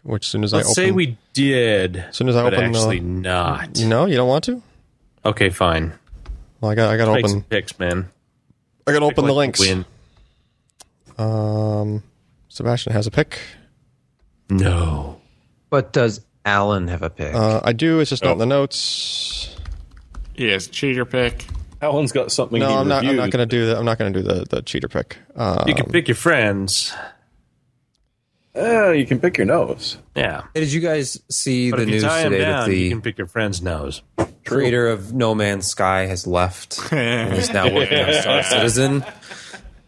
[0.02, 1.96] Which, as soon as I Let's open, say we did.
[1.96, 3.78] as soon as I open, actually uh, not.
[3.78, 4.60] no, you don't want to.
[5.26, 5.92] Okay, fine.
[6.60, 8.08] Well, I got, I got to Make some open, picks, man.
[8.86, 9.60] I got to open the links.
[9.60, 9.84] Win.
[11.18, 12.02] Um,
[12.48, 13.40] Sebastian has a pick.
[14.50, 15.20] No.
[15.70, 17.34] But does Allyn have a pick?
[17.34, 18.00] Uh, I do.
[18.00, 18.32] It's just not Oh.
[18.34, 19.56] in the notes.
[20.36, 21.46] Yes, cheater pick.
[21.80, 22.60] Allyn's got something.
[22.60, 23.04] No, he I'm not.
[23.04, 23.76] I'm not going to do that.
[23.78, 25.18] I'm not going to do the the cheater pick.
[25.36, 26.92] Uh, You can pick your friends.
[28.56, 29.98] Uh, you can pick your nose.
[30.14, 30.42] Yeah.
[30.54, 32.70] Hey, did you guys see But the if you news tie them today that down,
[32.70, 34.02] you the can pick your friend's nose.
[34.44, 39.04] creator of No Man's Sky has left and is now working on Star Citizen?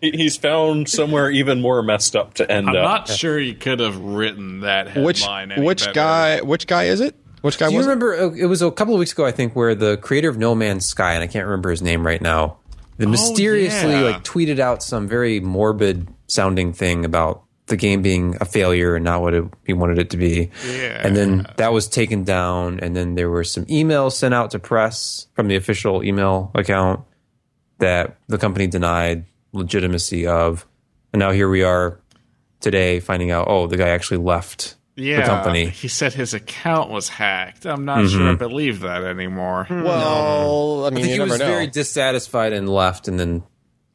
[0.00, 2.74] He- He's found somewhere even more messed up to end up.
[2.74, 3.08] I'm up.
[3.08, 5.52] not sure he could have written that which headline.
[5.52, 5.92] any which better.
[5.92, 6.40] guy?
[6.42, 7.14] Which guy is it?
[7.42, 7.90] Which guy Do you was it?
[7.90, 8.14] remember?
[8.14, 10.54] uh, It was a couple of weeks ago, I think, where the creator of No
[10.54, 12.58] Man's Sky, and I can't remember his name right now,
[12.98, 14.00] the mysteriously yeah.
[14.00, 19.04] like tweeted out some very morbid sounding thing about the game being a failure and
[19.04, 20.50] not what it, he wanted it to be.
[20.66, 21.00] Yeah.
[21.04, 24.58] And then that was taken down, and then there were some emails sent out to
[24.58, 27.00] press from the official email account
[27.78, 30.66] that the company denied legitimacy of,
[31.12, 32.00] and now here we are
[32.60, 35.68] today finding out, oh, the guy actually left yeah, the company.
[35.68, 37.66] He said his account was hacked.
[37.66, 38.30] I'm not sure mm-hmm.
[38.30, 39.64] I believe that anymore.
[39.64, 39.82] Hmm.
[39.82, 41.46] Well, I mean, I think you he never was know.
[41.46, 43.42] very dissatisfied and left, and then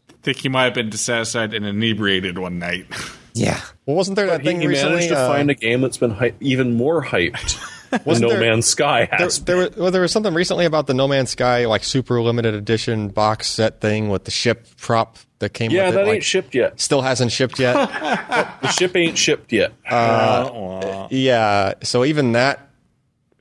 [0.10, 2.86] I think he might have been dissatisfied and inebriated one night.
[3.34, 4.96] yeah, well, wasn't there that He, thing he recently?
[4.96, 7.60] managed to uh, find a game that's been hy- even more hyped
[7.90, 9.44] than Wasn't No there- Man's Sky there, has.
[9.44, 12.54] there, was, well, there was something recently about the No Man's Sky like super limited
[12.54, 16.08] edition box set thing with the ship prop that came yeah, with that it.
[16.08, 16.80] like, ain't shipped yet.
[16.80, 17.76] still hasn't shipped yet.
[18.62, 19.74] The ship ain't shipped yet.
[19.90, 22.70] yeah, so even that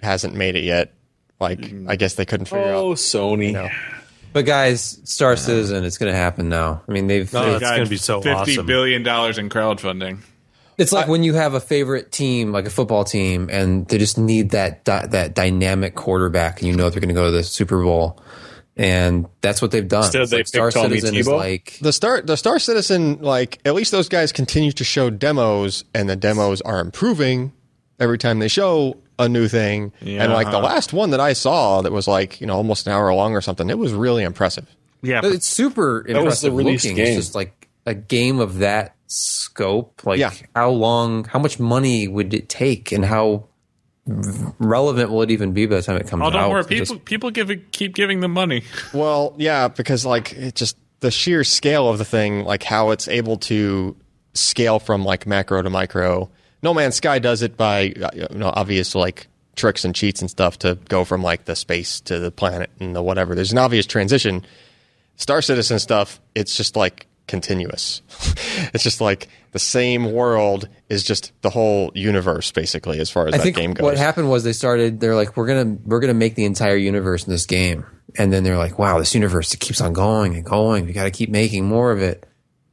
[0.02, 0.92] hasn't made it yet.
[1.38, 2.84] Like, I guess they couldn't figure oh, out.
[2.84, 3.52] Oh, Sony.
[3.52, 3.68] know.
[4.32, 6.82] But guys, Star Citizen, it's going to happen now.
[6.88, 7.32] I mean, they've.
[7.32, 8.66] No, they've- it's going to be so Fifty awesome.
[8.66, 10.18] billion dollars in crowdfunding.
[10.78, 14.16] it's like when you have a favorite team, like a football team, and they just
[14.18, 17.82] need that that dynamic quarterback, and you know they're going to go to the Super
[17.82, 18.20] Bowl,
[18.76, 20.04] and that's what they've done.
[20.04, 23.58] Instead, It's they like Star Tommy Citizen is like The Star, the Star Citizen, like
[23.64, 27.52] at least those guys continue to show demos, and the demos are improving
[27.98, 29.92] every time they show a new thing.
[30.00, 30.66] And like the uh-huh.
[30.66, 33.40] last one that I saw, that was like you know almost an hour long or
[33.40, 33.70] something.
[33.70, 34.66] It was really impressive.
[35.02, 36.96] Yeah, But it's super was the impressive release looking.
[36.96, 37.06] game.
[37.06, 40.02] It's just like a game of that scope.
[40.04, 40.32] Like Yeah.
[40.54, 43.46] how long, how much money would it take, and how
[44.58, 46.32] relevant will it even be by the time it comes oh, out?
[46.32, 46.60] don't worry.
[46.62, 48.64] It just- People people give it, keep giving them money.
[48.92, 53.08] Well, yeah, because like it just the sheer scale of the thing, like how it's
[53.08, 53.96] able to
[54.34, 56.30] scale from like macro to micro.
[56.62, 60.30] No Man's Sky does it by uh, you know obvious like tricks and cheats and
[60.30, 63.34] stuff to go from like the space to the planet and the whatever.
[63.34, 64.44] There's an obvious transition.
[65.16, 68.02] Star Citizen stuff, it's just like continuous.
[68.74, 73.34] it's just like the same world is just the whole universe basically as far as
[73.34, 73.84] I that think game goes.
[73.84, 75.00] what happened was they started.
[75.00, 77.84] They're like, we're gonna we're gonna make the entire universe in this game,
[78.16, 80.86] and then they're like, wow, this universe it keeps on going and going.
[80.86, 82.26] We got to keep making more of it.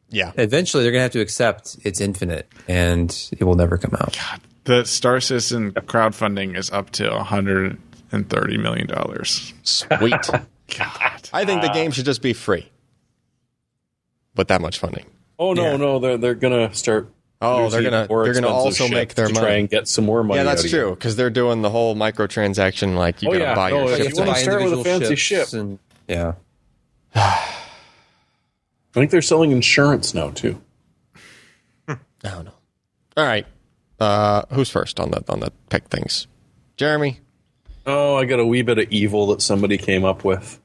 [0.10, 0.32] Yeah.
[0.38, 4.18] Eventually, they're gonna have to accept it's infinite, and it will never come out.
[4.66, 9.53] The Star Citizen crowdfunding is up to 130 million dollars.
[9.64, 10.12] Sweet.
[10.78, 11.30] God.
[11.32, 12.70] I think the game should just be free.
[14.36, 15.05] With that much funding.
[15.39, 17.10] Oh no, no, they're they're gonna start.
[17.41, 19.45] Oh, they're gonna they're gonna also make their to money.
[19.45, 20.39] try and get some more money.
[20.39, 22.95] yeah, that's out of true because they're doing the whole microtransaction.
[22.95, 23.55] Like you Oh, gotta yeah.
[23.55, 24.43] buy your oh, if ship you wanna thing.
[24.43, 25.53] start with a fancy ship.
[25.53, 26.34] and- yeah.
[28.95, 30.61] I think they're selling insurance now too.
[31.88, 32.53] I don't know.
[33.15, 33.45] All right,
[33.99, 36.27] uh, who's first on the on the pick things?
[36.77, 37.19] Jeremy.
[37.85, 40.59] Oh, I got a wee bit of evil that somebody came up with.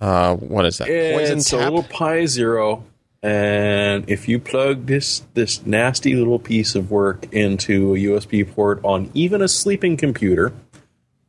[0.00, 0.88] Uh, what is that?
[0.88, 2.84] Poison it's a little Pi Zero,
[3.22, 8.80] and if you plug this this nasty little piece of work into a USB port
[8.82, 10.52] on even a sleeping computer,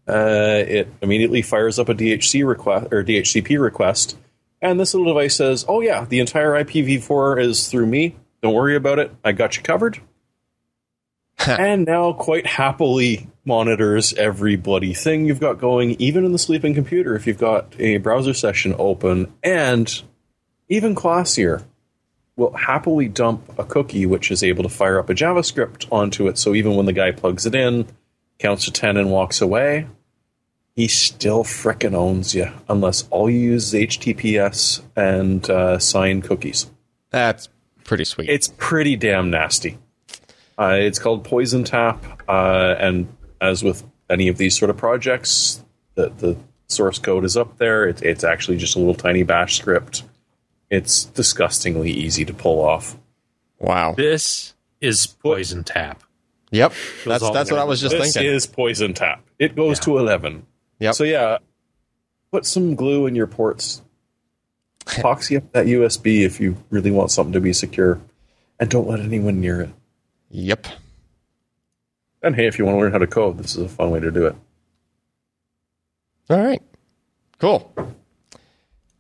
[0.07, 4.17] uh, it immediately fires up a DHC request or DHCP request,
[4.69, 8.15] and this little device says, "Oh yeah, the entire IPv4 is through me.
[8.41, 9.11] Don't worry about it.
[9.23, 9.99] I got you covered."
[11.47, 16.73] and now quite happily monitors every bloody thing you've got going, even in the sleeping
[16.73, 20.01] computer if you've got a browser session open, and
[20.69, 21.63] even classier,
[22.35, 26.37] will happily dump a cookie which is able to fire up a JavaScript onto it.
[26.37, 27.87] So even when the guy plugs it in,
[28.39, 29.87] counts to 10 and walks away,
[30.75, 36.69] he still frickin' owns you unless all you use is HTTPS and uh, signed cookies.
[37.11, 37.47] That's
[37.85, 38.29] pretty sweet.
[38.29, 39.77] It's pretty damn nasty.
[40.57, 43.07] Uh, it's called Poison Tap, uh, and
[43.41, 45.63] as with any of these sort of projects,
[45.95, 47.87] the, the source code is up there.
[47.87, 50.03] It, it's actually just a little tiny bash script.
[50.69, 52.97] It's disgustingly easy to pull off.
[53.59, 53.93] wow.
[53.93, 56.03] This is Poison Tap.
[56.51, 56.73] Yep.
[57.05, 58.31] That's that's what I was just this thinking.
[58.33, 59.23] is Poison Tap.
[59.39, 60.45] It goes to 11.
[60.79, 60.95] Yep.
[60.95, 61.37] So, yeah,
[62.31, 63.81] put some glue in your ports.
[64.85, 68.01] Epoxy up that USB if you really want something to be secure.
[68.59, 69.69] And don't let anyone near it.
[70.29, 70.67] Yep.
[72.21, 73.99] And hey, if you want to learn how to code, this is a fun way
[73.99, 74.35] to do it.
[76.29, 76.61] All right.
[77.37, 77.71] Cool.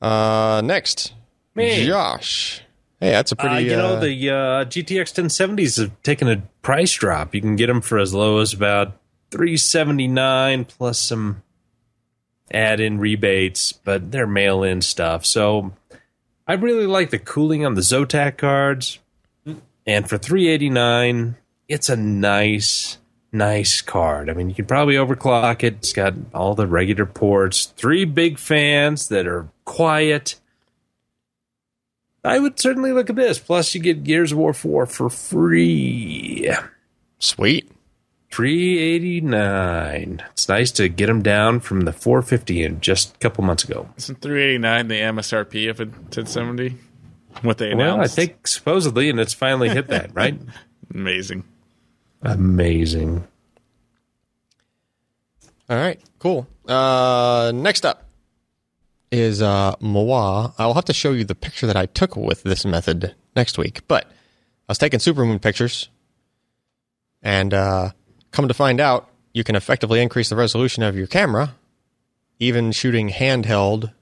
[0.01, 1.13] Uh, next,
[1.55, 1.85] Me.
[1.85, 2.61] Josh.
[2.99, 3.55] Hey, that's a pretty.
[3.55, 7.33] Uh, you know, uh, the uh, GTX 1070s have taken a price drop.
[7.33, 8.93] You can get them for as low as about
[9.31, 11.41] 379 plus some
[12.51, 15.25] add-in rebates, but they're mail-in stuff.
[15.25, 15.73] So
[16.47, 18.99] I really like the cooling on the Zotac cards,
[19.85, 21.37] and for three eighty nine,
[21.67, 22.97] it's a nice,
[23.31, 24.29] nice card.
[24.29, 25.75] I mean, you could probably overclock it.
[25.75, 30.39] It's got all the regular ports, three big fans that are quiet.
[32.23, 33.37] I would certainly look at this.
[33.37, 36.49] Plus, you get Gears of War four for free.
[37.19, 37.71] Sweet.
[38.35, 40.21] Three eighty nine.
[40.31, 43.63] It's nice to get them down from the four fifty in just a couple months
[43.63, 43.87] ago.
[43.95, 46.75] Isn't 389 the MSRP of a 1070?
[47.43, 47.95] What they announced?
[47.97, 50.37] Well, I think supposedly, and it's finally hit that, right?
[50.93, 51.45] amazing.
[52.23, 53.25] Amazing.
[55.69, 56.45] All right, cool.
[56.67, 58.03] Uh, next up
[59.11, 60.53] is uh, Moa.
[60.57, 63.57] I will have to show you the picture that I took with this method next
[63.57, 63.87] week.
[63.87, 64.11] But I
[64.67, 65.87] was taking supermoon pictures,
[67.23, 67.91] and uh,
[68.35, 71.55] come to find out, you can effectively increase the resolution of your camera,
[72.39, 73.93] even shooting handheld,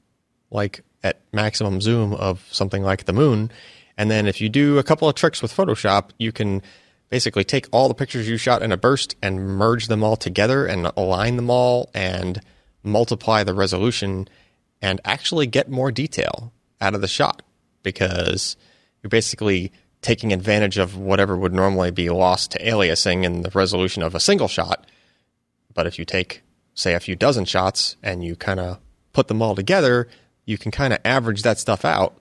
[0.51, 3.51] like at maximum zoom of something like the moon.
[3.97, 6.61] And then if you do a couple of tricks with Photoshop, you can
[7.09, 10.65] basically take all the pictures you shot in a burst and merge them all together
[10.65, 12.41] and align them all and
[12.81, 14.27] multiply the resolution
[14.81, 17.43] and actually get more detail out of the shot
[17.83, 18.57] because
[19.01, 19.71] you're basically
[20.03, 24.19] taking advantage of whatever would normally be lost to aliasing in the resolution of a
[24.19, 24.85] single shot.
[25.73, 26.43] But if you take,
[26.75, 28.79] say, a few dozen shots and you kind of
[29.13, 30.07] put them all together,
[30.45, 32.15] you can kind of average that stuff out.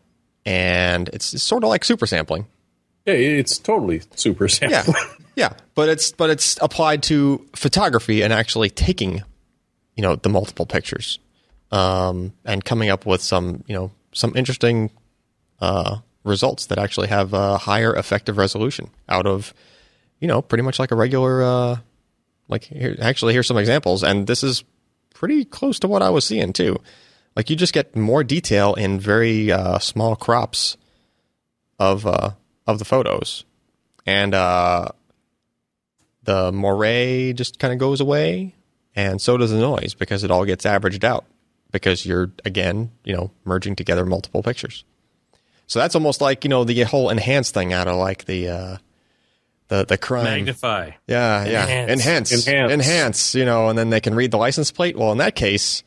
[0.46, 2.46] And it's, it's sort of like super sampling.
[3.04, 4.84] Yeah, it's totally super Yeah,
[5.36, 9.22] yeah, but it's but it's applied to photography and actually taking,
[9.96, 11.18] you know, the multiple pictures,
[11.72, 14.90] um, and coming up with some you know some interesting
[15.60, 19.52] uh, results that actually have a higher effective resolution out of,
[20.20, 21.42] you know, pretty much like a regular.
[21.42, 21.76] Uh,
[22.48, 24.64] like here, actually, here's some examples, and this is
[25.14, 26.78] pretty close to what I was seeing too.
[27.34, 30.76] Like you just get more detail in very uh, small crops
[31.78, 32.30] of uh,
[32.66, 33.44] of the photos,
[34.04, 34.88] and uh,
[36.24, 38.54] the moire just kind of goes away,
[38.94, 41.24] and so does the noise because it all gets averaged out
[41.72, 44.84] because you're again, you know, merging together multiple pictures.
[45.72, 48.76] So that's almost like you know the whole enhance thing out of like the uh,
[49.68, 50.24] the the crime.
[50.24, 50.90] Magnify.
[51.06, 51.62] Yeah, yeah.
[51.62, 51.90] Enhance.
[51.90, 52.46] Enhance.
[52.46, 52.72] Enhance.
[52.72, 54.98] Enhance, you know, and then they can read the license plate.
[54.98, 55.82] Well, in that case,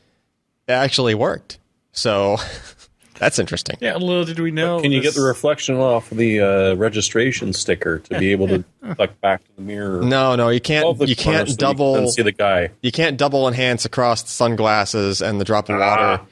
[0.67, 1.59] it actually worked.
[1.91, 2.37] So
[3.19, 3.77] that's interesting.
[3.79, 4.81] Yeah, little did we know.
[4.81, 8.65] Can you get the reflection off the uh, registration sticker to be able to
[8.97, 10.01] look back to the mirror?
[10.01, 12.71] No, no, you can't you can't so double You can see the guy.
[12.81, 16.23] you can't double enhance across the sunglasses and the drop of water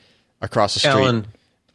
[0.42, 0.94] across the street.
[0.94, 1.28] Allyn,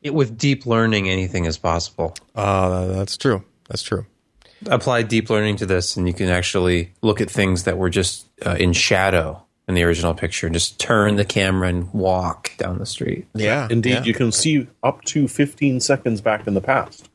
[0.02, 2.14] it, with deep learning, anything is possible.
[2.34, 3.44] Uh, that's true.
[3.68, 4.06] That's true.
[4.66, 8.26] Apply deep learning to this, and you can actually look at things that were just
[8.44, 10.46] uh, in shadow in the original picture.
[10.46, 13.28] And just turn the camera and walk down the street.
[13.34, 13.68] Yeah.
[13.70, 14.02] Indeed, yeah.
[14.02, 17.08] you can see up to 15 seconds back in the past.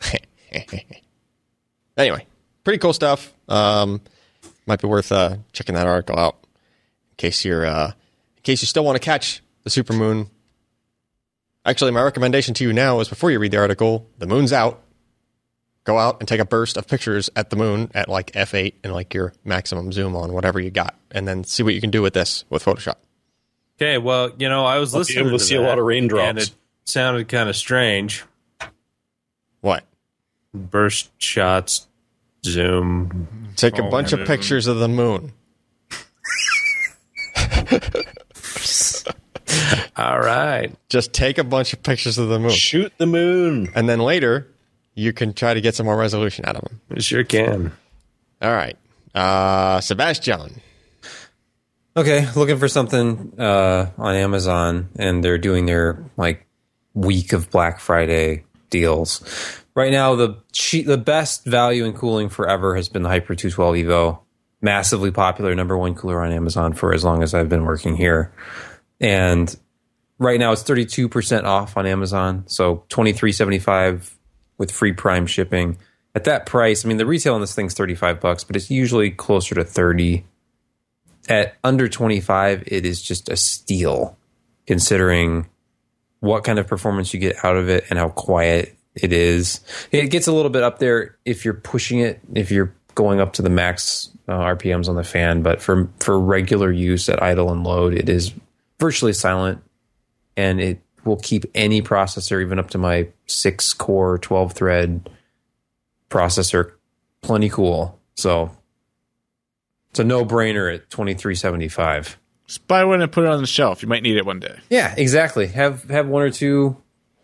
[1.96, 2.26] anyway,
[2.62, 3.32] pretty cool stuff.
[3.48, 4.00] Um,
[4.66, 7.88] might be worth uh, checking that article out in case you're uh,
[8.36, 10.28] in case you still want to catch the supermoon.
[11.66, 14.80] Actually, my recommendation to you now is before you read the article, the moon's out.
[15.84, 18.92] Go out and take a burst of pictures at the moon at like f8 and
[18.92, 22.00] like your maximum zoom on whatever you got, and then see what you can do
[22.02, 22.96] with this with Photoshop.
[23.78, 25.78] Okay, well, you know, I was I'll be listening able to to see a lot
[25.78, 26.28] of raindrops.
[26.28, 26.50] and it
[26.84, 28.24] sounded kind of strange.
[29.60, 29.84] What?
[30.54, 31.86] Burst shots,
[32.44, 33.28] zoom.
[33.56, 35.32] Take a Oh, bunch of pictures of the moon.
[39.96, 40.72] All right.
[40.88, 43.70] Just take a bunch of pictures of the moon, Shoot the moon.
[43.74, 44.48] and then later
[44.94, 46.80] you can try to get some more resolution out of them.
[46.88, 47.72] We sure can.
[48.42, 48.76] All right,
[49.14, 50.60] uh, Sebastian.
[51.96, 56.46] Okay, looking for something uh, on Amazon, and they're doing their like
[56.92, 59.22] week of Black Friday deals.
[59.76, 63.76] Right now, the cheap, the best value in cooling forever has been the Hyper 212
[63.86, 64.18] Evo,
[64.60, 68.32] massively popular, number one cooler on Amazon for as long as I've been working here,
[69.04, 69.54] and
[70.18, 74.14] right now it's 32% off on Amazon, so 23.75
[74.56, 75.76] with free Prime shipping.
[76.14, 79.10] At that price, I mean the retail on this thing's 35 bucks, but it's usually
[79.10, 80.24] closer to 30
[81.28, 84.16] at under 25 it is just a steal
[84.66, 85.48] considering
[86.20, 89.60] what kind of performance you get out of it and how quiet it is.
[89.90, 93.32] It gets a little bit up there if you're pushing it if you're going up
[93.34, 97.50] to the max uh, rpms on the fan but for for regular use at idle
[97.50, 98.32] and load it is
[98.78, 99.62] virtually silent
[100.36, 105.10] and it will keep any processor even up to my 6 core 12 thread
[106.10, 106.72] processor
[107.22, 108.50] plenty cool so
[109.90, 113.82] it's a no-brainer at 2375 Just buy one and put it on the shelf.
[113.82, 114.58] You might need it one day.
[114.70, 116.76] yeah exactly have have one or two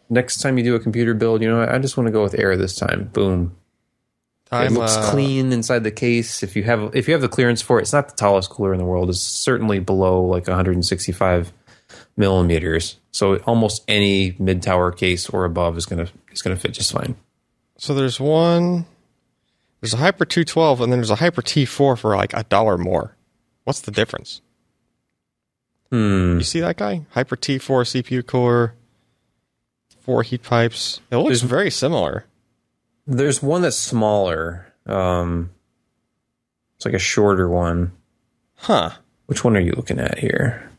[0.08, 2.38] next time you do a computer build, you know, I just want to go with
[2.38, 3.04] air this time.
[3.12, 3.56] Boom.
[4.50, 6.42] Time, it looks uh, clean inside the case.
[6.42, 8.72] If you have if you have the clearance for it, it's not the tallest cooler
[8.72, 9.08] in the world.
[9.08, 11.52] It's certainly below like 165
[12.16, 12.96] millimeters.
[13.12, 17.14] So almost any mid tower case or above is gonna is gonna fit just fine.
[17.78, 18.86] So there's one.
[19.80, 23.16] There's a Hyper 212, and then there's a Hyper T4 for like a dollar more.
[23.64, 24.42] What's the difference?
[25.90, 26.38] Hmm.
[26.38, 27.06] You see that guy?
[27.12, 28.74] Hyper T4 CPU cooler,
[30.00, 31.00] four heat pipes.
[31.10, 32.26] It looks There's- very similar.
[33.10, 34.72] There's one that's smaller.
[34.86, 35.50] Um,
[36.76, 37.92] it's like a shorter one.
[38.54, 38.90] Huh.
[39.26, 40.70] Which one are you looking at here?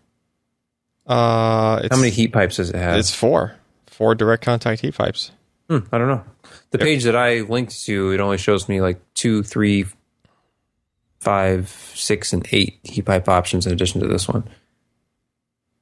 [1.05, 2.97] Uh, it's, How many heat pipes does it have?
[2.97, 3.55] It's four.
[3.87, 5.31] Four direct contact heat pipes.
[5.69, 6.23] Hmm, I don't know.
[6.71, 9.85] The page that I linked to, it only shows me like two, three,
[11.19, 14.49] five, six, and eight heat pipe options in addition to this one.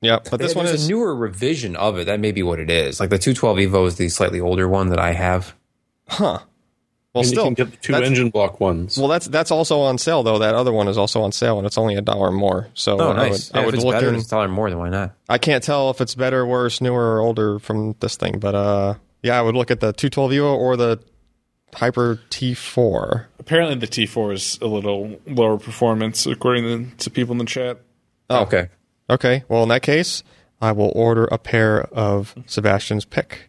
[0.01, 2.05] Yeah, but this Yeah, one is a newer revision of it.
[2.05, 2.99] That may be what it is.
[2.99, 5.53] Like the 212 Evo is the slightly older one that I have.
[6.09, 6.39] Huh.
[7.13, 8.95] Well, and still, you can get the two engine block ones.
[8.97, 10.37] well, that's that's also on sale though.
[10.37, 12.67] That other one is also on sale, and it's only a dollar more.
[12.75, 13.51] So Oh, I nice.
[13.51, 14.15] would, I would if it's look better, in.
[14.15, 14.69] it's a dollar more.
[14.69, 15.15] Then why not?
[15.27, 18.93] I can't tell if it's better, worse, newer, or older from this thing, but uh,
[19.23, 20.99] yeah, I would look at the 212 Evo or the
[21.73, 23.25] Hyper T4.
[23.39, 27.79] Apparently, the T4 is a little lower performance, according to, to people in the chat.
[28.29, 28.41] Oh.
[28.43, 28.69] Okay.
[29.09, 30.21] Okay, well in that case,
[30.61, 33.48] I will order a pair of Sebastian's pick.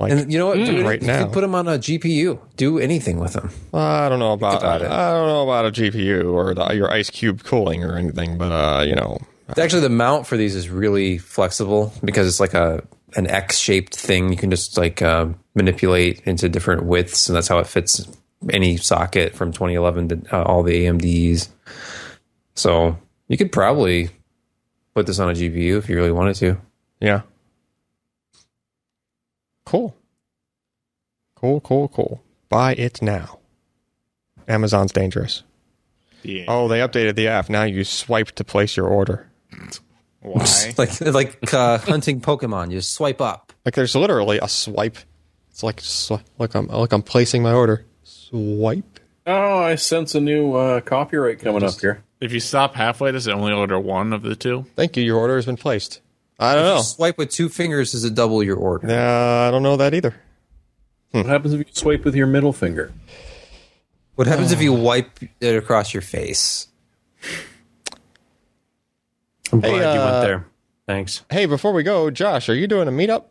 [0.00, 0.58] Like And you know what?
[0.58, 1.26] It- right you now.
[1.26, 2.40] put them on a GPU.
[2.56, 3.50] Do anything with them.
[3.74, 4.90] I don't know about, about it.
[4.90, 8.50] I don't know about a GPU or the, your ice cube cooling or anything, but
[8.50, 9.18] uh, you know,
[9.58, 12.82] Actually, the mount for these is really flexible because it's like a
[13.16, 14.30] an X shaped thing.
[14.30, 18.06] You can just like uh, manipulate into different widths, and that's how it fits
[18.48, 21.48] any socket from 2011 to uh, all the AMDs.
[22.54, 22.96] So
[23.28, 24.10] you could probably
[24.94, 26.56] put this on a GPU if you really wanted to.
[27.00, 27.22] yeah.
[29.70, 29.96] Cool.
[31.36, 32.24] Cool, cool, cool.
[32.48, 33.38] Buy it now.
[34.48, 35.44] Amazon's dangerous.
[36.24, 36.46] Yeah.
[36.48, 37.48] Oh, they updated the app.
[37.48, 39.30] Now you swipe to place your order.
[40.22, 40.74] Why?
[40.78, 42.72] like like uh, hunting Pokemon.
[42.72, 43.52] You swipe up.
[43.64, 44.98] Like there's literally a swipe.
[45.50, 47.86] It's like sw- like I'm like I'm placing my order.
[48.02, 48.98] Swipe.
[49.24, 52.02] oh, I sense a new uh, copyright coming up here.
[52.20, 54.66] if you stop halfway, does it only order one of the two?
[54.74, 55.04] Thank you.
[55.04, 56.00] Your order has been placed.
[56.40, 56.80] I don't know.
[56.82, 58.88] Swipe with two fingers is it double your order?
[58.90, 60.14] Uh, I don't know that either.
[61.12, 62.92] What happens if you swipe with your middle finger?
[64.14, 66.68] What happens if you wipe it across your face?
[69.52, 70.46] I'm Hey, glad you uh, went there.
[70.86, 71.24] Thanks.
[71.30, 73.24] Hey, before we go, Josh, are you doing a meetup?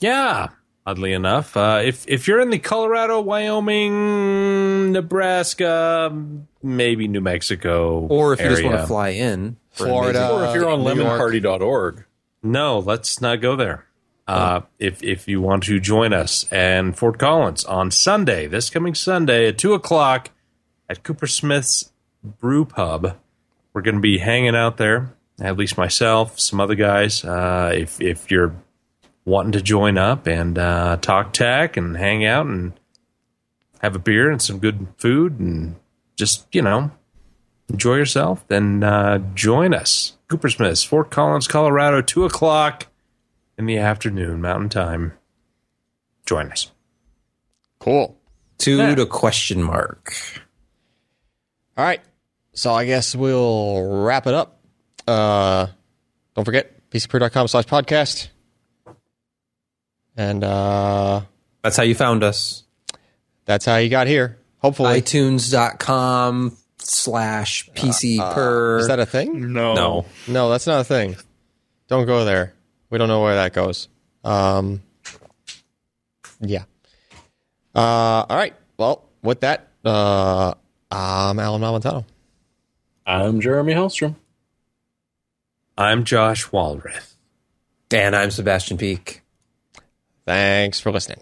[0.00, 0.48] Yeah,
[0.86, 6.16] oddly enough, uh, if if you're in the Colorado, Wyoming, Nebraska,
[6.62, 8.70] maybe New Mexico, Or if you just area.
[8.70, 10.30] want to fly in, for an Florida.
[10.30, 12.04] Or if you're on lemonparty.org.
[12.42, 13.86] No, let's not go there.
[14.26, 18.94] Uh, if if you want to join us and Fort Collins on Sunday, this coming
[18.94, 20.30] Sunday at two o'clock
[20.88, 21.92] at Cooper Smith's
[22.22, 23.16] Brew Pub,
[23.72, 25.14] we're going to be hanging out there.
[25.40, 27.24] At least myself, some other guys.
[27.24, 28.54] Uh, if if you're
[29.24, 32.72] wanting to join up and uh, talk tech and hang out and
[33.80, 35.76] have a beer and some good food and
[36.16, 36.90] just you know
[37.68, 40.14] enjoy yourself, then uh, join us.
[40.28, 42.86] Cooper Smith's, Fort Collins, Colorado, 2 o'clock
[43.56, 45.12] in the afternoon, Mountain Time.
[46.26, 46.70] Join us.
[47.78, 48.16] Cool.
[48.58, 50.12] two to question mark.
[51.76, 52.00] All right.
[52.52, 54.60] So I guess we'll wrap it up.
[55.06, 55.68] Uh,
[56.34, 58.28] don't forget, pcper.com slash podcast.
[60.16, 61.22] And uh,
[61.62, 62.64] That's how you found us.
[63.44, 64.38] that's how you got here.
[64.58, 65.00] Hopefully.
[65.00, 68.78] iTunes.com slash PC per.
[68.78, 69.52] Is that a thing?
[69.52, 69.74] No.
[69.74, 70.04] no.
[70.26, 71.16] No, that's not a thing.
[71.88, 72.54] Don't go there.
[72.90, 73.88] We don't know where that goes.
[74.24, 74.82] Um,
[76.40, 76.64] yeah.
[77.74, 78.54] Uh, all right.
[78.78, 80.54] Well, with that, uh,
[80.90, 82.04] I'm Allyn Malventano.
[83.06, 84.16] I'm Jeremy Hellstrom.
[85.76, 87.14] I'm Josh Walrath.
[87.90, 89.22] And I'm Sebastian Peak.
[90.26, 91.20] Thanks for listening.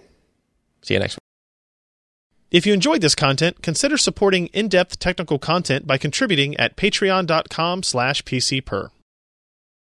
[0.83, 1.26] See you next week.
[2.51, 8.23] If you enjoyed this content, consider supporting in-depth technical content by contributing at patreon.com slash
[8.23, 8.91] pcper.